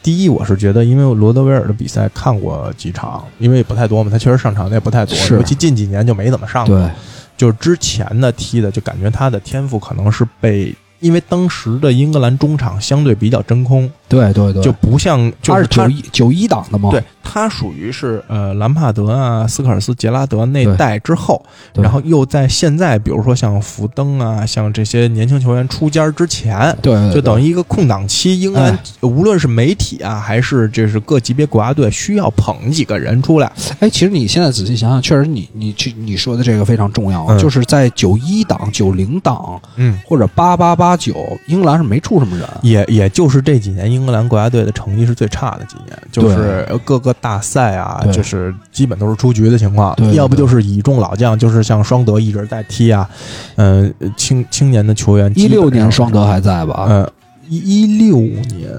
[0.03, 6.79] 第一我是觉得，因为罗德威尔的比赛看过几场，因为不太多嘛，他确实上场的也不太多，尤其近几年就没怎么上过。
[6.79, 6.91] 对，
[7.37, 20.75] 就是之前的踢的，就感觉他的天赋可能是被，因为当时的英格兰中场相对比较真空，对对对，就不像就他是九一九一档的嘛，对，他属于是呃兰帕德啊、斯科尔斯、杰拉德那对。
[20.77, 21.41] 代之后，
[21.75, 28.41] 然后又在现在，比如说像福登啊，像这些年轻球员出尖儿之前，对，对就等于于一个空档期。
[28.41, 28.79] 英格兰哎。
[29.03, 33.51] 无论是媒体啊，还是这是各级别国家队，需要捧几个人出来。
[33.79, 37.39] 哎，其实你现在仔细想想，确实你你去你说的这个非常重要，嗯。
[37.39, 41.15] 就是在九一档、九零档嗯，或者八八八九，
[41.47, 53.09] 英格兰是没出什么人，也也就是这几年英格兰国家队的成绩是最差的几年，就是各个大赛啊，就是基本都是出局的情况要不就是倚重老将，就是像双德一直在踢啊，
[53.57, 56.87] 嗯、青青年的球员一六年双双德还在吧？
[56.89, 57.11] 呃，
[57.49, 58.71] 一一六年，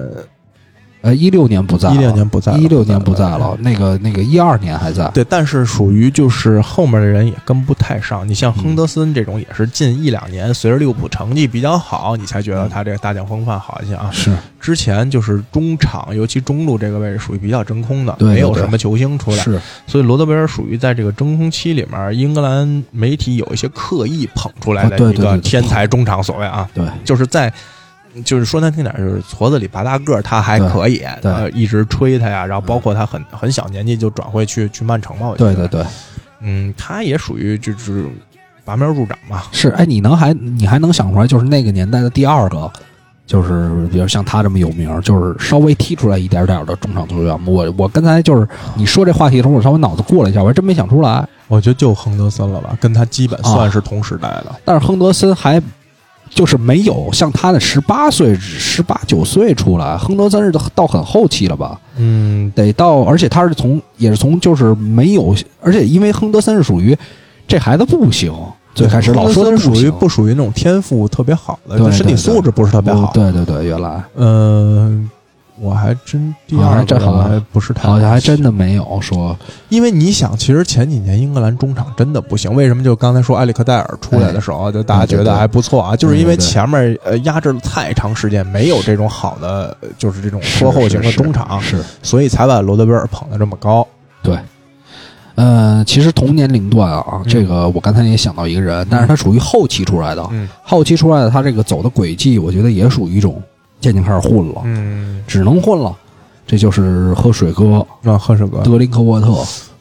[1.06, 3.56] 呃，一六年不在了，一六年不在了，一六年不在了。
[3.60, 8.28] 那个那个一二年还在，对，但是属于就是后面的人也跟不太上。
[8.28, 14.10] 你像亨德森这种，也是近一两年随着利物浦成绩比较好，你才觉得他这个大将风范好一些啊。
[14.10, 19.36] 是之前就是中场，尤其中路这个位置属于比较真空的，对没有什么球星出来。
[19.36, 27.52] 是，所以罗德维尔属于在这个真空期里面，英格兰媒体有一些刻意捧出来的一个天才中场，所谓啊，对就是在。
[28.24, 31.02] 就是说难听点，就是矬子里拔大个儿，他还可以，
[31.52, 35.86] 一直吹他呀，然后包括他很很小年纪就转会去去曼城嘛，我记得对对对，
[36.40, 38.08] 嗯，他也属于就是
[38.64, 39.68] 拔苗助长嘛，是。
[39.70, 42.70] 哎，你能还你还能想出来，就是那个年代的第二个，
[43.26, 47.46] 就是比如像他这么有名，就是稍微踢出来一点点的中场球员吗？
[47.46, 51.26] 我我刚才就是你说这话题的时候，我稍微脑子过了一下，我还真没想出来。
[51.48, 54.46] 我觉得就亨德森了吧，跟他基本啊算是同时代的。
[54.64, 55.62] 但是亨德森还
[56.30, 61.80] 就是没有像他的十八岁、十八九岁出来，亨德森是到很后期了吧？
[61.96, 66.96] 嗯，得到，而且他是从也是从就是没有，而且因为亨德森是属于
[67.48, 68.32] 这孩子不行，
[68.74, 73.10] 最开始老说他他属于不属于那种天赋特别好的，身体素质不是特别好。
[73.14, 75.08] 对对对，原来嗯，
[75.60, 79.36] 我还真第好二个我像真好像还不是太好像还真的没有说
[79.68, 82.54] 因为你想，其实前几年英格兰中场真的不行。
[82.54, 82.84] 为什么？
[82.84, 91.82] 就刚才说埃里克戴尔出来的时候，就大家觉得还不错啊，就是因为前面呃压制了太长时间，没有这种好的，呃就是这种拖后型的中场，是。
[92.02, 93.86] 所以才把罗德威尔捧得这么高。
[94.22, 94.38] 对，
[95.36, 103.42] 呃，其实同年龄段啊，嗯这个我刚才也想到一个人，但是他属于后期出来的，嗯后期出来的他这个走的轨迹，我觉得也属于一种
[103.80, 105.96] 渐渐开始混了，嗯，只能混了。
[106.46, 108.62] 这就是喝水哥啊，喝水哥。
[108.62, 109.34] 德林克沃特，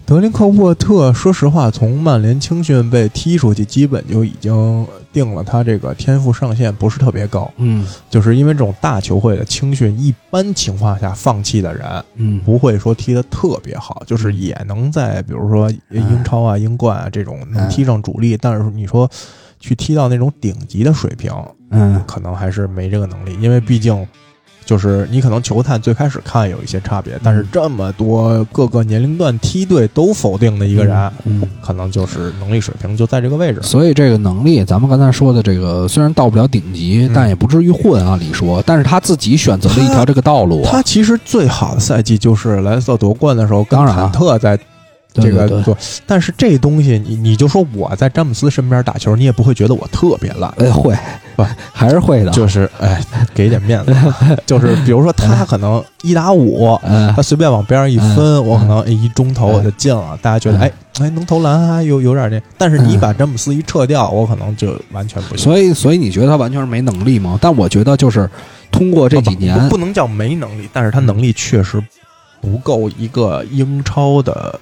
[0.04, 7.88] 德林克沃特，说实话，从曼联青训被踢出去，基本就已经定了他这个天赋上限不是特别高，嗯。
[8.10, 19.08] 就是因为这种大球会的青训，一般情况下放弃的人嗯，不会说踢得特别好，就是也能在比如说英超啊、英冠啊这种能踢上主力，但是你说
[19.60, 21.32] 去踢到那种顶级的水平，
[21.71, 24.06] 嗯可能还是没这个能力，因为毕竟。
[24.65, 31.43] 就是你可能球探最开始看有一些差别，但是这么多各个年龄段梯队都否定的一个人，嗯。
[31.62, 33.62] 可能就是能力水平就在这个位置。
[33.62, 38.04] 所以这个能力，咱们刚才说的这个，虽然到不了顶级，嗯但也不至于混。
[38.04, 38.17] 啊。
[38.19, 40.69] 李说，但是他自己选择了一条这个道路啊。
[40.71, 44.10] 他其实最好的赛季就是莱斯特夺冠的时候，跟当然啊
[45.15, 50.95] 这个做，但是这东西你你就说我在詹姆斯身边打球，你也不会觉得我特别烂，哎，会
[51.36, 53.01] 不还是会的，就是哎，
[53.34, 53.95] 给点面子，
[54.45, 57.13] 就是比如说他可能一打五，嗯。
[57.15, 58.45] 他随便往边上一分，嗯。
[58.45, 60.62] 我可能哎一中投我就进了，大家觉得嗯。
[60.62, 65.43] 哎哎能投篮啊有有点这，但是你把詹姆斯一撤掉，我可能就完全不行。
[65.43, 67.38] 所以所以你觉得他完全是没能力吗？
[67.41, 68.30] 但我觉得就是
[68.71, 71.84] 通过这几年不不能叫没能力，但是他能力确实
[72.39, 74.58] 不够一个英超的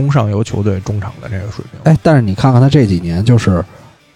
[0.00, 1.80] 中上游球队中场的这个水平。
[1.84, 3.62] 哎，但是你看看他这几年，就是，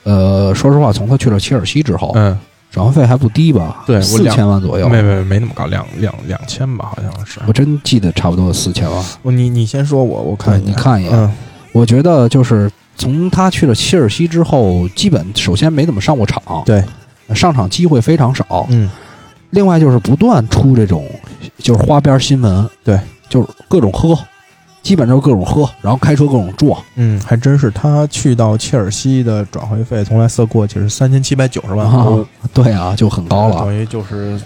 [0.04, 2.38] 呃，说实话，从他去了切尔西之后，嗯，
[2.70, 3.84] 转会费还不低吧？
[3.86, 4.88] 对四两千万左右。
[4.88, 7.40] 没没没那么高，两两两千吧，好像是。
[7.46, 9.04] 我真记得差不多四千万。
[9.22, 11.30] 你你先说我，我看你看一眼嗯
[11.72, 16.82] 我觉得就是从他去了切尔西之后，基本首先没怎么上过场，对，
[17.34, 18.66] 上场机会非常少。
[18.70, 18.88] 嗯，
[19.50, 21.04] 另外就是不断出这种
[21.58, 22.96] 就是花边新闻，对，
[23.28, 24.16] 就是各种喝，
[24.84, 26.80] 基本就是各种喝，然后开车各种撞。
[26.94, 33.60] 嗯，还真是，他去到切尔西的转会费从莱斯特过去是三千七百九十万欧，啊，对啊，就很高了。
[33.60, 34.38] 等于就是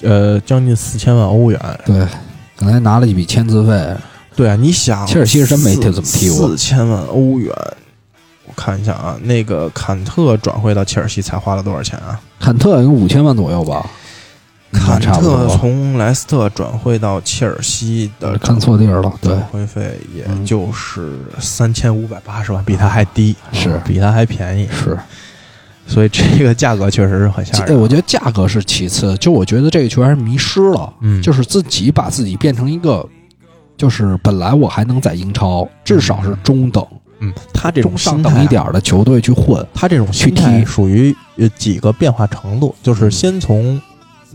[0.00, 1.60] 呃将近四千万欧元。
[1.84, 2.00] 对，
[2.56, 3.94] 可能还拿了一笔签字费。
[4.34, 7.54] 对啊，你想，切尔西是真没怎么踢过四千万欧元。
[8.46, 12.18] 我看一下啊，那个坎特转会到切尔西才花了多少钱啊？
[12.40, 13.88] 坎特有五千万左右吧，
[14.74, 19.12] 坎特从莱斯特转会到切尔西的看错地儿了。
[19.22, 24.98] 对转，会费也嗯就是三千五百八十万，比他还低，是嗯比他还便宜，是。
[25.86, 27.78] 所以这个价格确实是很吓哎，人。
[27.78, 33.06] 我觉得价格是其次，就我觉得这个球员迷失了，嗯就是自己把自己变成一个，
[33.76, 36.86] 就是本来我还能在英超至少是中等、
[37.20, 39.66] 嗯，他这种中上等一点儿的球队去混。
[39.72, 43.80] 他这种去踢属于呃几个变化程度，就是先从。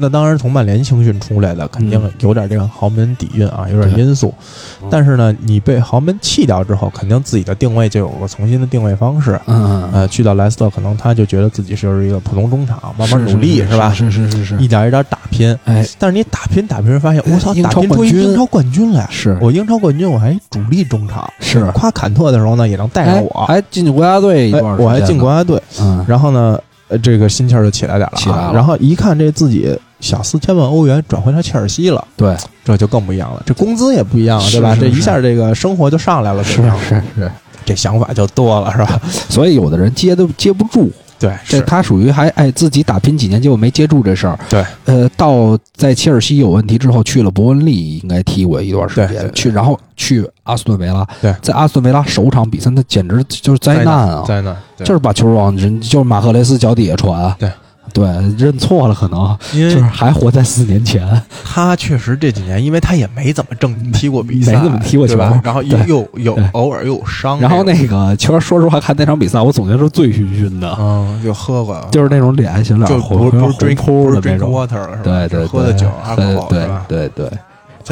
[0.02, 4.34] 那当然，从曼联青训出来的，肯定嗯有点这个豪门底蕴啊，有点因素。
[4.82, 9.38] 嗯但是呢，你被豪门弃掉之后，肯定自己的定位就有个重新的定位方式。
[9.46, 13.92] 嗯，呃，去到莱斯特，可能他就觉得自己就是一个普通中场，慢慢努力是吧？
[13.94, 15.54] 是是是是一点一点打拼。
[15.66, 19.06] 哎，但是你打拼打拼，发现我操，打拼出一冠军英超冠军来！
[19.12, 21.30] 是我英超冠军，我还主力中场。
[21.42, 25.62] 是，夸坎特的时候呢，也能带哎上我，还进国家队一哎段时间呢，我还进国家队。
[25.82, 26.58] 嗯，然后呢，
[26.88, 33.44] 呃，这个心气儿就起来点了啊，起来了然后一看这自己小四千万欧元转回到切尔西了，对，这就更不一样了。
[33.46, 34.76] 这工资也不一样了，对吧？
[34.80, 37.32] 这一下这个生活就上来了，是对吧是是，
[37.66, 39.00] 这想法就多了，是吧？
[39.30, 44.40] 所以有的人接都接不住，对，这，他属于还哎自己打拼几年，结果没接住这事儿。
[44.50, 54.24] 对，呃，到在切尔西有问题之后，去了伯恩利，应该踢过一段时间去然后去阿斯顿维拉，对在阿斯顿维拉首场比赛，那简直就是灾难啊！
[54.26, 57.36] 灾难，就是把球往人，就是马赫雷斯脚底下传。
[57.38, 57.52] 对
[57.94, 61.06] 对，认错了，可能因为就是还活在四年前。
[61.44, 65.18] 他确实这几年，因为他也没怎么正踢过比赛，没怎么踢过球？
[65.44, 74.52] 然后又又有偶尔又有伤，然后那个其实，说实话，看那场比赛，我总觉得是醉醺醺的，嗯，就喝过，就是那种脸有点就红不是不是红 drink 扑不是的那 drink 种。
[74.52, 75.04] water 了，是吧？
[75.04, 76.86] 对对，喝的酒，阿对对吧？
[76.88, 77.30] 对对，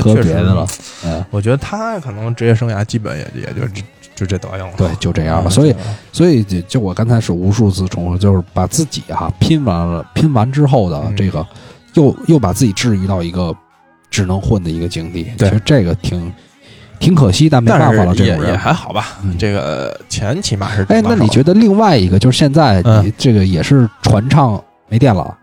[0.03, 0.65] 喝别的了。
[1.05, 3.61] 嗯，我觉得他可能职业生涯基本也也就
[4.17, 4.73] 就就这德行了。
[4.75, 5.49] 对，就这样了。
[5.49, 5.75] 嗯所以，
[6.11, 11.45] 所以就就我刚才是无数次重复，就是把自己哈、拼完了，拼完之后的嗯这个，
[11.93, 13.55] 又又把自己置于到一个
[14.09, 15.31] 只能混的一个境地。
[15.37, 16.33] 其实这个挺
[16.99, 18.57] 挺可惜，但没办法了，是也也这种人。
[18.57, 19.37] 还好吧嗯。
[19.37, 22.83] 这个钱起码是哎，那你觉得另外一个就是现在
[23.17, 25.37] 这个也是传唱没电了，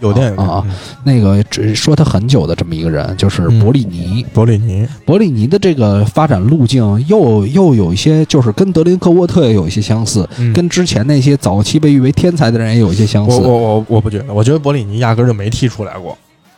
[0.00, 0.64] 有电影啊
[1.04, 4.24] 那个只说他很久的这么一个人，就是嗯伯利尼。
[4.32, 13.40] 伯利尼，伯利尼的这个发展路径又又有一些，就是跟德林克沃特也有一些相似，嗯跟之前那些早期被誉为天才的人也有一些相似。
[13.40, 16.16] 我我我我不觉得，我觉得伯利尼压根儿就没踢出来过。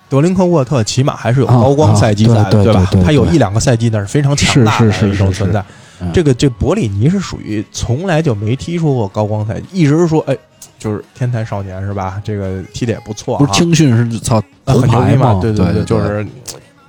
[0.08, 5.60] 德林克沃特起码还是有高光赛季在对，吧他有一两个赛季那是非常强大的是是是是一种存在。
[6.00, 10.36] 嗯这个这伯里尼是属于从来就没踢出过高光赛季，一直是说哎，
[10.82, 12.20] 就是天才少年是吧？
[12.24, 15.38] 这个踢的也不错、啊，不是青训是操很牛逼牌嘛？
[15.40, 16.26] 对对对，就是，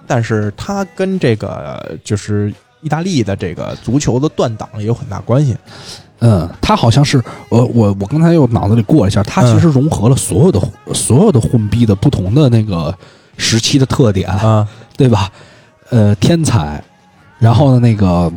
[0.07, 2.51] 但是他跟这个就是
[2.81, 5.55] 意大利的这个足球的断档也有很大关系。
[6.19, 10.59] 嗯，他好像是我我我刚才又脑子里过了一下，他其实融合了所有的、
[10.93, 12.97] 所有的混逼的不同的那个
[13.37, 15.29] 时期的特点，啊，对吧？
[15.89, 16.83] 呃，天才，
[17.37, 18.31] 然后呢那个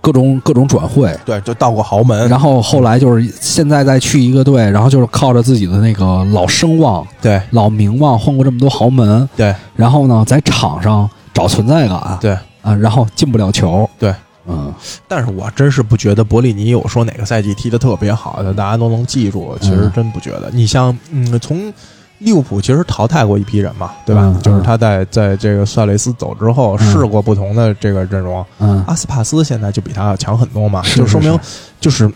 [0.00, 7.40] 各种各种转会，对，就到过豪门，然后后来就是现在再去一个队，然后就是靠着自己的那个老声望、对。
[7.50, 9.54] 老名望混过这么多豪门，对。
[9.76, 12.36] 然后呢在场上找存在感，对。
[12.62, 14.14] 啊，然后进不了球，对，
[14.46, 14.70] 嗯，
[15.08, 19.56] 但是我真是不觉得伯利尼有说哪个赛季踢得特别好的，大家都能记住。
[19.62, 19.92] 其实嗯。
[19.96, 20.50] 真不觉得。
[20.52, 21.72] 你像，嗯，从
[22.20, 24.22] 利物浦其实淘汰过一批人嘛，对吧？
[24.24, 28.44] 嗯就是他在在这个苏亚雷斯走之后，嗯试过不同的这个阵容。
[28.58, 31.38] 嗯阿斯帕斯现在就比他要强很多嘛，是就说明
[31.80, 32.10] 就是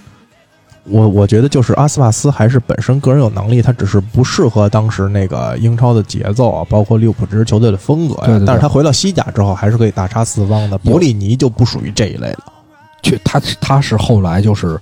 [0.84, 8.26] 我我觉得就是阿斯帕斯还是本身个人有能力，他只是不适合当时那个英超的节奏啊，包括利物浦这支球队的风格呀。
[8.26, 10.78] 对对对但是他回到西甲之后，还是可以大杀四方的。
[10.82, 12.52] 有博里尼就不属于这一类了。
[13.02, 14.78] 去他他是后来就是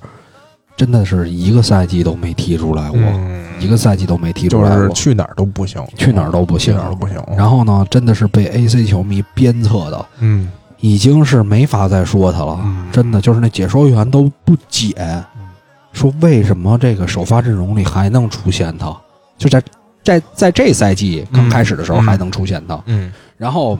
[0.82, 3.40] 真的是一个赛季都没踢出来过，嗯。
[3.60, 6.74] 一个赛季都没踢出来过，是去哪儿都不行，去哪儿都不行。
[6.74, 7.16] 去哪儿都不行。
[7.36, 12.58] 然后呢，真的是被 AC 球迷鞭策的，嗯，已经是没法再说他了。
[12.64, 12.88] 嗯。
[12.90, 14.92] 真的就是那解说员都不解，
[15.92, 18.92] 说为什么这个首发阵容里还能出现他？
[19.38, 19.62] 就在
[20.02, 22.82] 在在这赛季刚开始的时候嗯还能出现他。
[22.86, 23.78] 嗯，然后，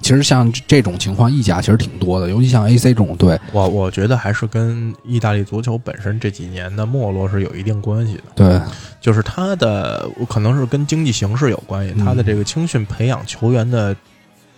[0.00, 8.22] 其实像这种情况，意甲其实挺多的，尤其像 AC 这种队，我我觉得还是跟意大利足球本身这几年的没落是有一定关系的。
[8.34, 8.60] 对，
[9.00, 13.94] 就是他的可能是跟经济形势有关系，嗯他的这个青训培养球员的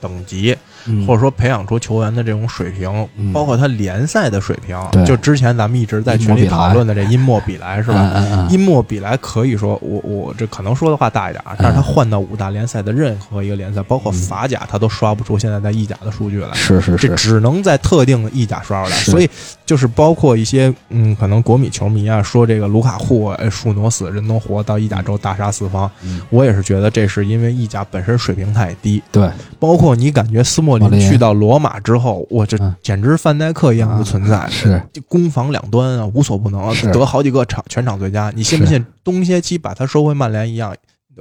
[0.01, 5.05] 等级，嗯或者说培养出球员的这种水平，嗯包括他联赛的水平对。
[5.05, 8.13] 就之前咱们一直在群里讨论的这因莫比莱是吧？
[8.15, 16.53] 嗯嗯嗯因莫比莱可以说，我我这可能说的话大一点啊，但是他换到五大联赛的任何一个联赛，包括法甲，他都刷不出现在在意甲的数据来。
[16.55, 19.29] 是是是，这只能在特定的意甲刷出来，所以
[19.71, 26.21] 就是包括一些嗯，可能国米球迷啊说这个卢卡库呃树挪死人挪活到意甲之后大杀四方，嗯。
[26.29, 32.75] 我也是觉得这是因为意甲本身水平太低，对，包括你感觉斯莫莫林林去到罗马之后，我这嗯。
[32.83, 34.83] 简直范戴克一样的存在，是。
[35.07, 36.91] 攻防两端啊无所不能，是。
[36.91, 40.75] 得好几个场全场最佳，你信不信东歇期把他收回曼联一样？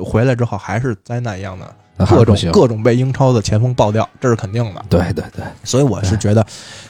[0.04, 1.76] 回来之后还是灾难一样的，
[2.08, 4.84] 各种各种被英超的前锋爆掉，这是肯定的。
[4.90, 6.46] 对对对，所以我是觉得，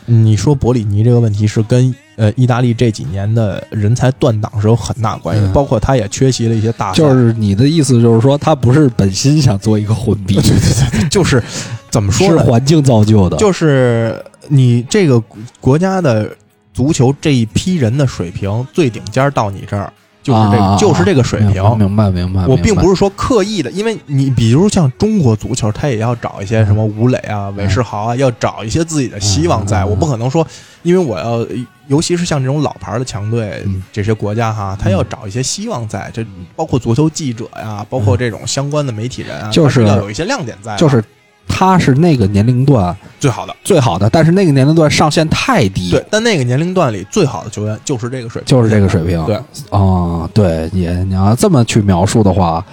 [0.05, 10.39] 嗯你说博里尼这个问题是跟呃意大利这几年的人才断档是有很大关系包括他也缺席了一些大赛，就是你的意思就是说，他不是本心想做一个混逼，
[11.10, 11.41] 就是
[11.89, 12.43] 怎么说呢？
[12.43, 15.22] 是环境造就的，就是你这个
[15.60, 16.30] 国家的
[16.74, 19.91] 足球这一批人的水平最顶尖到你这儿，
[20.22, 21.78] 就是这个、啊就是这个水平。
[21.78, 22.45] 明白明白。
[22.45, 29.86] 我并不是是说刻意的，因为你比如像中国足球，他也要找一些什么吴磊啊、韦世豪啊，要找一些自己的希望在。
[29.86, 30.45] 我不可能说，
[30.84, 31.45] 因为我要，
[31.88, 36.09] 尤其是像这种老牌的强队嗯，这些国家哈，他要找一些希望在。
[36.13, 41.03] 这包括足球记者呀，包括这种相关的媒体人啊，就是要有一些亮点在的，就是
[41.50, 43.54] 他是那个年龄段最好的。
[43.66, 49.26] 最好的，但是那个年龄段上限太低，对，，但那个年龄段里最好的球员就是这个水平，就是这个水平。
[49.26, 49.36] 对，
[49.70, 52.64] 啊，对，也你要这么去描述的话，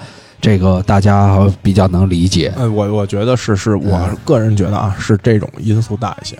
[0.41, 2.53] 这个大家比较能理解。
[2.57, 6.39] 呃，我我觉得是是我嗯个人觉得啊，是这种因素大一些。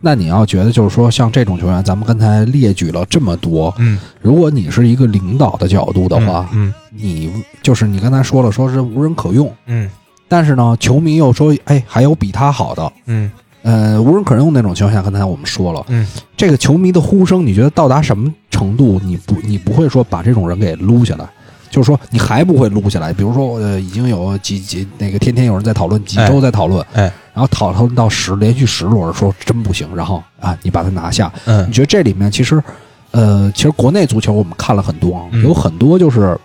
[0.00, 7.32] 那你要觉得就是说，像这种球员，咱们刚才列举了这么多，嗯如果你是一个领导的角度的话，嗯你
[7.62, 9.90] 就是你刚才说了，说是无人可用，嗯
[10.28, 12.92] 但是呢，球迷又说，哎，还有比他好的。
[13.06, 13.30] 嗯。
[13.62, 16.06] 呃，无人可用那种情况下，刚才我们说了，嗯。
[16.36, 21.28] 这个球迷的呼声，你觉得到达什么程度，你不你不会说把这种人给撸下来，
[21.68, 23.12] 就是说你还不会撸下来。
[23.12, 27.12] 比如说，呃，已经有几几那个天天有人在讨论，几周在讨论，哎。
[27.34, 31.30] 然后讨论到十连续十轮，说真不行，然后啊，你把他拿下。
[31.44, 31.68] 嗯。
[31.68, 32.62] 你觉得这里面其实，
[33.10, 36.38] 呃，其实国内足球我们看了很多有很多就是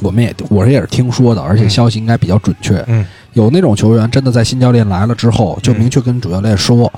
[0.00, 2.82] 我们也我这也是听说的，而且嗯消息应该比较准确。
[2.86, 6.90] 嗯有那种球员真的在新教练来了之后，就嗯明确跟主教练说，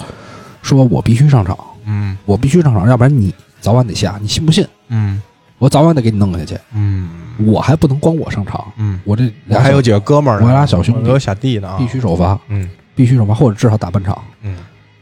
[0.62, 4.66] 说我必须上场，嗯我必须上场，要不然你早晚得下，你信不信？
[4.88, 5.20] 嗯
[5.58, 7.08] 我早晚得给你弄下去，嗯
[7.44, 14.16] 我还不能光我上场，嗯，我这我还有几个哥们儿呢，我俩小兄弟我有小弟呢啊，必须首发，嗯必须首发，或者至少打半场。
[14.42, 14.56] 嗯。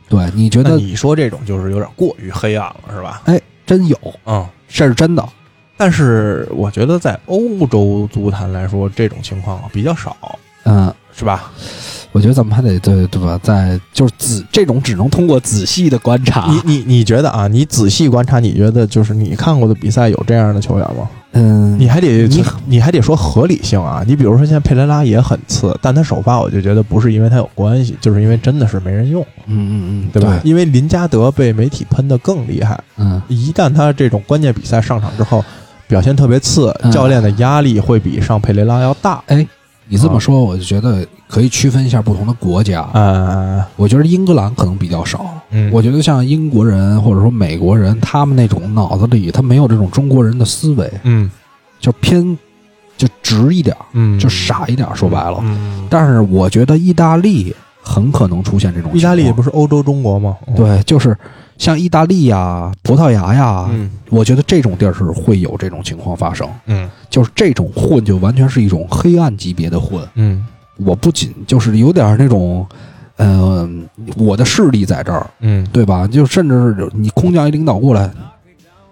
[0.09, 0.77] 对，你觉得？
[0.77, 3.23] 你说这种就是有点过于黑暗了，是吧？
[3.25, 4.47] 哎，真有，嗯。
[4.69, 5.29] 这是真的。
[5.77, 10.17] 但是我觉得在欧洲足坛来说，这种情况比较少，
[10.65, 11.51] 嗯，是吧？
[12.13, 13.39] 我觉得咱们还得对对吧？
[13.43, 16.47] 在就是仔这种只能通过仔细的观察。
[16.49, 17.47] 你你你觉得啊？
[17.47, 21.07] 你仔细观察，你觉得就是你看过的比赛有这样的球员吗？
[21.33, 24.03] 嗯，你还得你你还得说合理性啊！
[24.07, 30.41] 你比如说现在佩雷拉也很次，但他首发我就觉得不是因为他有关系，就是因为真的是没人用，嗯嗯嗯，对吧？
[30.43, 35.45] 因为林加德被媒体喷的更厉害，嗯，一旦他这种关键比赛上场之后，
[35.89, 39.23] 表现特别次，嗯教练的压力会比上佩雷拉要大。
[39.27, 39.47] 哎，
[39.89, 42.89] 你这么说，我就觉得可以区分一下不同的国家。
[42.93, 45.25] 嗯，我觉得英格兰可能比较少。
[45.51, 51.31] 嗯，我觉得像英国人或者说美国人，他们那种脑子里他没有这种中国人的思维，嗯
[51.79, 52.37] 就偏
[52.97, 54.95] 就直一点儿，嗯，就傻一点儿。
[54.97, 59.01] 说白了，嗯，但是我觉得意大利很可能出现这种情况。
[59.01, 60.37] 意大利不是欧洲中国吗？
[60.49, 61.17] 嗯，对，就是
[61.59, 66.49] 像意大利呀、葡萄牙呀，嗯我觉得这种地儿是会有这种情况发生。
[66.67, 70.07] 嗯就是这种混，就完全是一种黑暗级别的混。
[70.15, 70.47] 嗯
[70.79, 72.67] 我不仅就是有点那种，
[73.17, 73.89] 嗯、
[74.19, 76.07] 我的势力在这儿，嗯对吧？
[76.07, 78.11] 就甚至是你空降一领导过来，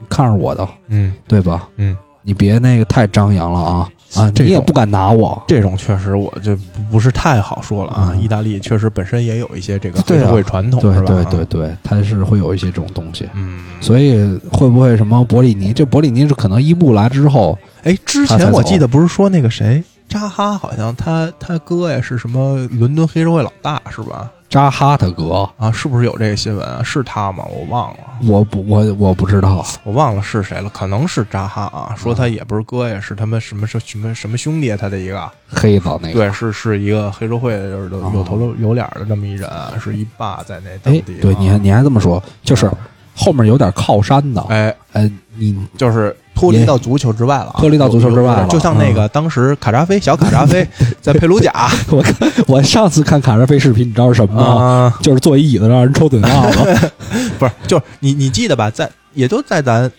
[0.09, 1.69] 看着我的，嗯对吧？
[1.77, 4.31] 嗯，你别那个太张扬了啊啊！
[4.35, 8.11] 这你也不敢拿我，这种确实我就不不是太好说了啊。
[8.13, 11.07] 嗯意大利确实本身也有一些这个黑社会传统，对是吧？
[11.07, 13.29] 对对对，它是会有一些这种东西。
[13.35, 15.73] 嗯，所以会不会什么博里尼？
[15.73, 24.31] 这博里尼是可能伊布来之后，哎，之前我记得不是说那个谁扎哈，好像他他哥呀是什么伦敦黑社会老大是吧？
[24.55, 26.81] 扎哈特格，啊，是不是有这个新闻啊？
[26.81, 27.45] 是他吗？
[27.51, 31.93] 我忘了，我不我我不知道，我忘了是谁了，可能是扎哈啊。
[31.97, 36.13] 说他也不是哥呀，是他们什么什什么什么兄弟啊，他的一个，黑子那个。
[36.13, 39.51] 对，是是一个黑社会的，就是哦有头有脸的这么一人，
[39.81, 42.71] 是一霸在那当哎对，你还你还这么说，就是
[43.15, 48.47] 后面有点靠山的，哎，哎，你就是脱离到足球之外了啊，脱离到足球之外了。
[48.47, 50.67] 嗯就像那个当时卡扎菲小卡扎菲
[51.01, 51.53] 在佩鲁贾。
[51.91, 52.15] 我看
[52.47, 54.63] 我上次看卡扎菲视频，你知道是什么吗？
[54.65, 56.91] 啊，就是坐一椅子让人抽嘴巴子，
[57.39, 58.69] 不是，就是你你记得吧？
[58.71, 59.91] 在也就在咱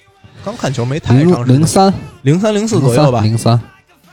[0.43, 1.93] 刚看球没太长零时间，零三。
[2.23, 3.21] 零三零四左右吧。
[3.21, 3.59] 零三，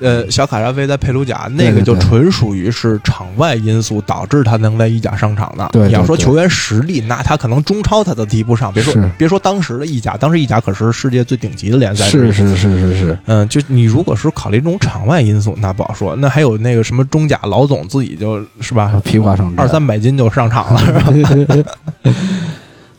[0.02, 5.68] 呃，小卡扎菲在佩鲁贾那个就纯属于是场外因素导致他能在意甲上场的。
[5.72, 8.72] 对对对你要说球员实力，那他可能中超他都提不上。
[8.72, 12.04] 别说别说当时的意甲，当时意甲可是世界最顶级的联赛。
[12.06, 16.16] 是是是是是，嗯，就你如果是考虑这种场外因素，那不好说。
[16.16, 21.72] 那还有那个什么中甲老总自己就是吧，披挂上二三百斤就上场了，是吧？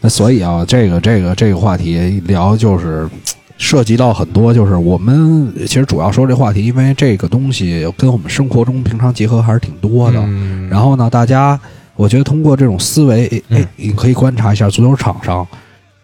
[0.01, 3.07] 那所以啊，这个这个这个话题聊就是
[3.63, 10.19] 涉及到很多，就是我们其实主要说这话题，因为这个东西跟我们生活中平常结合还是挺多的。
[10.19, 11.57] 嗯然后呢，大家
[11.95, 13.41] 我觉得通过这种思维，
[13.77, 15.47] 你可以观察一下足球场上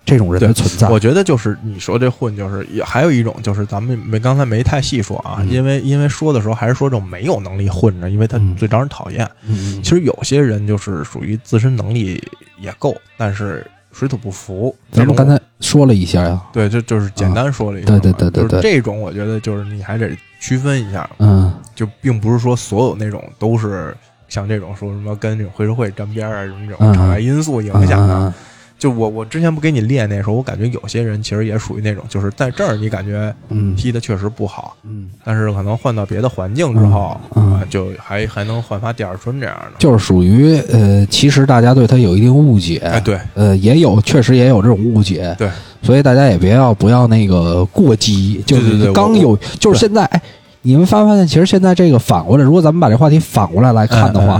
[0.05, 0.87] 这种人的存在。
[0.87, 9.29] 我觉得就是你说这混，就是也还有一种就是咱们没刚才没太细说啊，嗯因为因为说的时候还是说这种没有能力混着，因为他嗯最招人讨厌。
[9.45, 12.23] 嗯，其实有些人就是属于自身能力
[12.57, 14.73] 也够，但是水土不服。
[14.91, 23.95] 咱们刚才说了一下呀，对，就就是简单说了一下啊、对对对对就是这种我觉得就是你还得区分一下，嗯就并不是说所有那种都是
[24.29, 28.15] 像这种说什么跟这种黑社会沾边啊什么这嗯种场外因素影嗯响的。
[28.15, 28.33] 嗯
[28.79, 33.75] 就我我之前不给你练那时候，我感觉有些人其实也属于那种，就是在这儿你感觉嗯。
[33.75, 37.51] 踢的确实不好，嗯，但是可能换到别的环境之后，嗯。
[37.51, 37.53] 嗯。
[37.55, 39.73] 啊，就还还能焕发第二春这样的。
[39.77, 43.19] 就是属于呃，其实大家对他有一定误解，哎，对。
[43.35, 45.49] 呃，也有确实也有这种误解，对，
[45.81, 50.21] 所以大家也别要不要那个过激，就是刚有，就是现在，哎，
[50.61, 54.39] 你们发没发现，其实现在这个反过来，如果咱们把这话题反过来来看的话，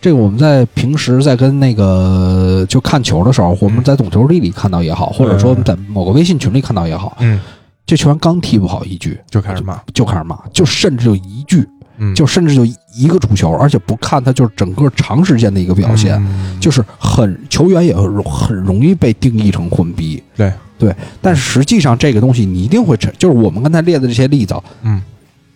[0.00, 7.40] 这个我们在平时在跟那个就看球的时候，我们在懂球帝里看到也好，或者说在某个微信群里看到也好，嗯，
[7.86, 11.68] 这球员刚踢不好一局就开始骂，就开始骂，就甚至就一句，
[11.98, 16.58] 嗯，就甚至就一个主球，而且不看他就是整个长时间的一个表现，嗯。
[16.60, 20.22] 就是很球员也很容易被定义成混逼。
[20.36, 20.52] 对。
[20.78, 25.02] 对，但实际上这个东西你一定会成，就是我们刚才列的这些例子，嗯，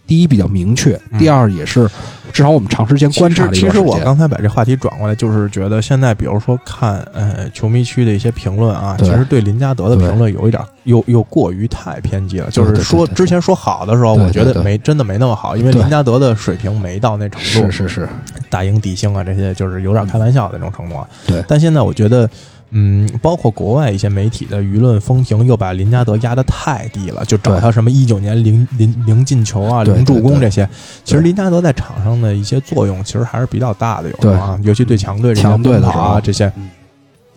[0.06, 1.88] 第一比较明确，嗯第二也是
[2.32, 3.78] 至少我们长时间观察了一其实。
[3.78, 12.50] 我刚才把这话题转过来，就是觉得现在比如说看呃球迷区的一些评论啊，其实对林加德的评论有一点又又过于太偏激了。
[12.50, 18.08] 就是说之前说好的时候，我觉得没真的没那么好，因为林加德的水平没到那程度，是是是，
[18.50, 21.08] 打赢底薪啊这些，就是有点开玩笑的那种程度啊。
[21.26, 22.28] 对但现在我觉得。
[22.74, 30.68] 嗯，包括国外一些媒体的舆论风评又把林加德压得太低了，就找他什么一九年零零零进球啊、零助攻这些。
[31.04, 36.18] 其实林加德在场上的一些作用，其实还是比较大的，有啊，尤其对强队强队的啊。
[36.18, 36.70] 这些嗯，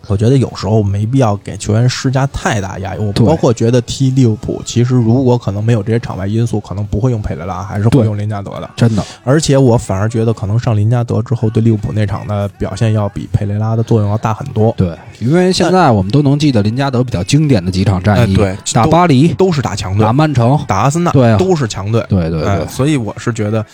[0.08, 3.04] 我觉得有时候没必要给球员施加太大压力。
[3.04, 8.70] 我包括觉得踢利物浦，其实如果可能没有这些场外因素，可能不会用佩雷拉，还是会用林加德的。
[8.76, 14.72] 真的而且我反而觉得，可能上林加德之后，对利物浦那场的表现要比佩雷拉的作用要大很多。
[14.76, 22.04] 对，因为现在我们都能记得林加德比较经典的几场战役，哎对打巴黎、都是打强队打，曼城，打阿森纳，对啊都是强队。
[22.08, 23.64] 对对对，哎所以我是觉得，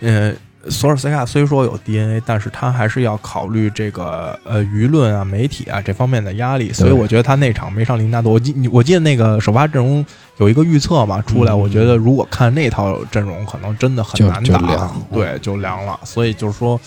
[0.00, 0.32] 呃，
[0.68, 6.72] 索尔斯克亚虽说有 DNA，但是他还是要考虑这个呃舆论啊、媒体啊这方面的压力。
[6.72, 10.04] 所以我觉得他那场没上林纳德，我记我记得那个首发阵容
[10.38, 11.60] 有一个预测嘛出来，嗯。
[11.60, 15.98] 我觉得如果看那套阵容，可能真的很难打，对，就凉了。
[16.04, 16.80] 所以就是说，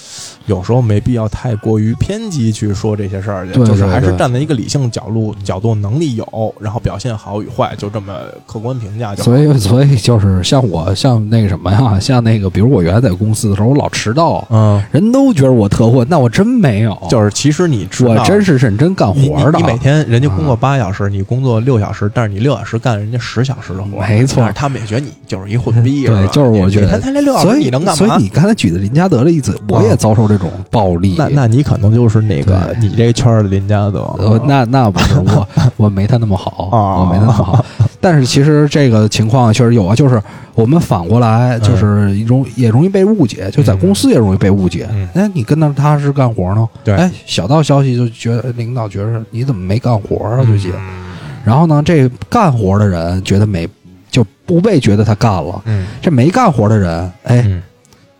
[0.48, 8.14] 有时候没必要太过于偏激去说这些事儿去，就是还是站在一个理性角度角度，能力有，然后表现好与坏，就这么
[8.46, 9.16] 客观评价。
[9.16, 19.58] 所以所以就是像我像那个什么呀，像那个比如我原来在公司的时候，我老迟到，嗯，人都觉得我特混，那我真没有，就是其实你我真是认真干活的。
[19.58, 27.96] 你你每天人家工作啊八小时，你工作六小时，但是你六小时干人家十小时的活，没错但是他们也觉得你就是一混逼，对，就是我觉得他他这六小时所以你能干嘛？
[27.96, 31.16] 所以你刚才举的林加德的例子，我也遭受这种暴力。
[31.18, 37.66] 那那你可能就是那个你这圈儿的林加德，呃，那那不是我， 我没他那么好，哦我没他那么好。
[38.00, 40.22] 但是其实这个情况确实有啊，就是
[40.54, 45.08] 我们反过来，就是容也容易被误解，就在公司也容易被误解嗯。
[45.16, 46.68] 哎，你跟那他是干活呢？
[46.84, 50.44] 对哎，小道消息就觉得领导觉得你怎么没干活啊？
[50.46, 51.05] 最近，嗯
[51.46, 53.68] 然后呢，这干活的人觉得没
[54.10, 55.86] 就不被觉得他干了，嗯。
[56.02, 57.62] 这没干活的人，哎，嗯。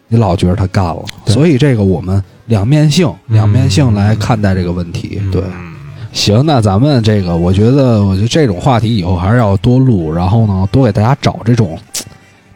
[0.08, 3.34] 你老觉得他干了，所以这个我们两面性，嗯。
[3.34, 5.20] 两面性来看待这个问题。
[5.32, 5.74] 对，嗯
[6.14, 11.78] 行，那咱们这个，我觉得，我觉得这种话题以后还是要多录，然后呢，多给大家找这种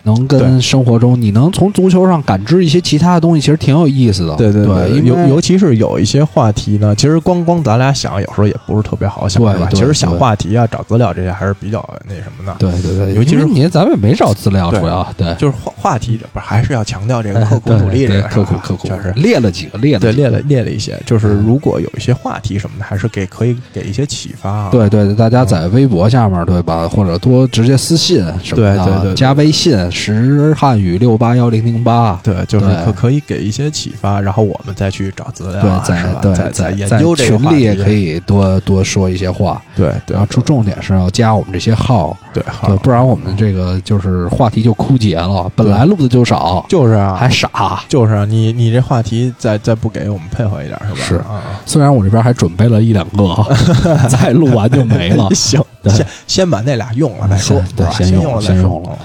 [0.10, 4.36] 能跟生活中你能从足球上感知一些其他的东西，其实挺有意思的。
[4.36, 9.70] 对对对，尤尤其是有一些话题呢，其实光光咱俩想，有时候也不是特别好想，对吧？
[9.72, 12.56] 其实想话题啊、找资料这些还是比较那什么的。
[12.58, 19.12] 对对对，尤其是因为你咱们也没找资料，主要对就是话话题，不是还是要强调这个刻苦 努力这对个，刻苦刻苦，确实。
[19.16, 24.70] 列了几个，列了对，列了列了一些，就是如果有一些话题什么的，还是给可以给一些启发啊。
[24.72, 35.94] 对对对，大家在微博下面对吧，或者多直接私信什么的，加微信时汉语六八幺零零八，对，就是可可以给一些启发，然后我们再去找资料对啊，，是
[36.34, 37.90] 在吧再研究这个群里也可。
[37.90, 47.82] 以多多说一些话，对对然后重重点是要加我们这些号，对，对，好，不然我们这个就是话题就枯竭了，本来录的就少，就是啊，还傻。
[47.90, 51.00] 就是啊，你你这话题再再不给我们配合一点是吧？
[51.04, 51.16] 是。
[51.16, 53.36] 啊，虽然我这边还准备了一两个，
[54.08, 55.28] 再录完就没了。
[55.34, 55.92] 行，对。
[55.92, 58.54] 先先把那俩用了再说先，对先用了再说。
[58.54, 58.98] 先用了。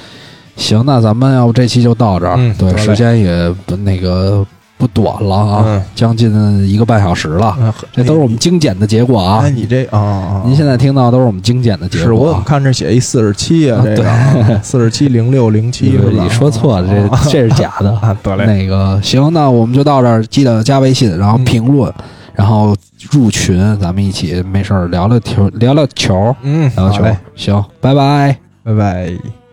[0.57, 4.44] 行，那咱们要不这期就到这儿，对，时间也不那个
[4.76, 6.32] 不短了啊，嗯将近
[6.68, 9.50] 一个半小时了，嗯这都是我们精简的结果啊哎，。
[9.50, 12.28] 你这啊啊，您现在听到都是我们精简的结果是我。
[12.28, 13.80] 怎么看这写一四十七啊？
[13.80, 17.90] 啊这个四十七零六零七你说错了，啊这这是假的。
[18.00, 21.92] 啊，得嘞，那个行，那我们就到这儿，记得加微信，然后嗯评论，
[22.34, 22.74] 然后
[23.11, 27.16] 入群，咱们一起没事儿聊聊球，聊聊球，嗯，聊聊球，。
[27.36, 28.36] 行，拜拜。
[28.64, 29.43] 拜拜。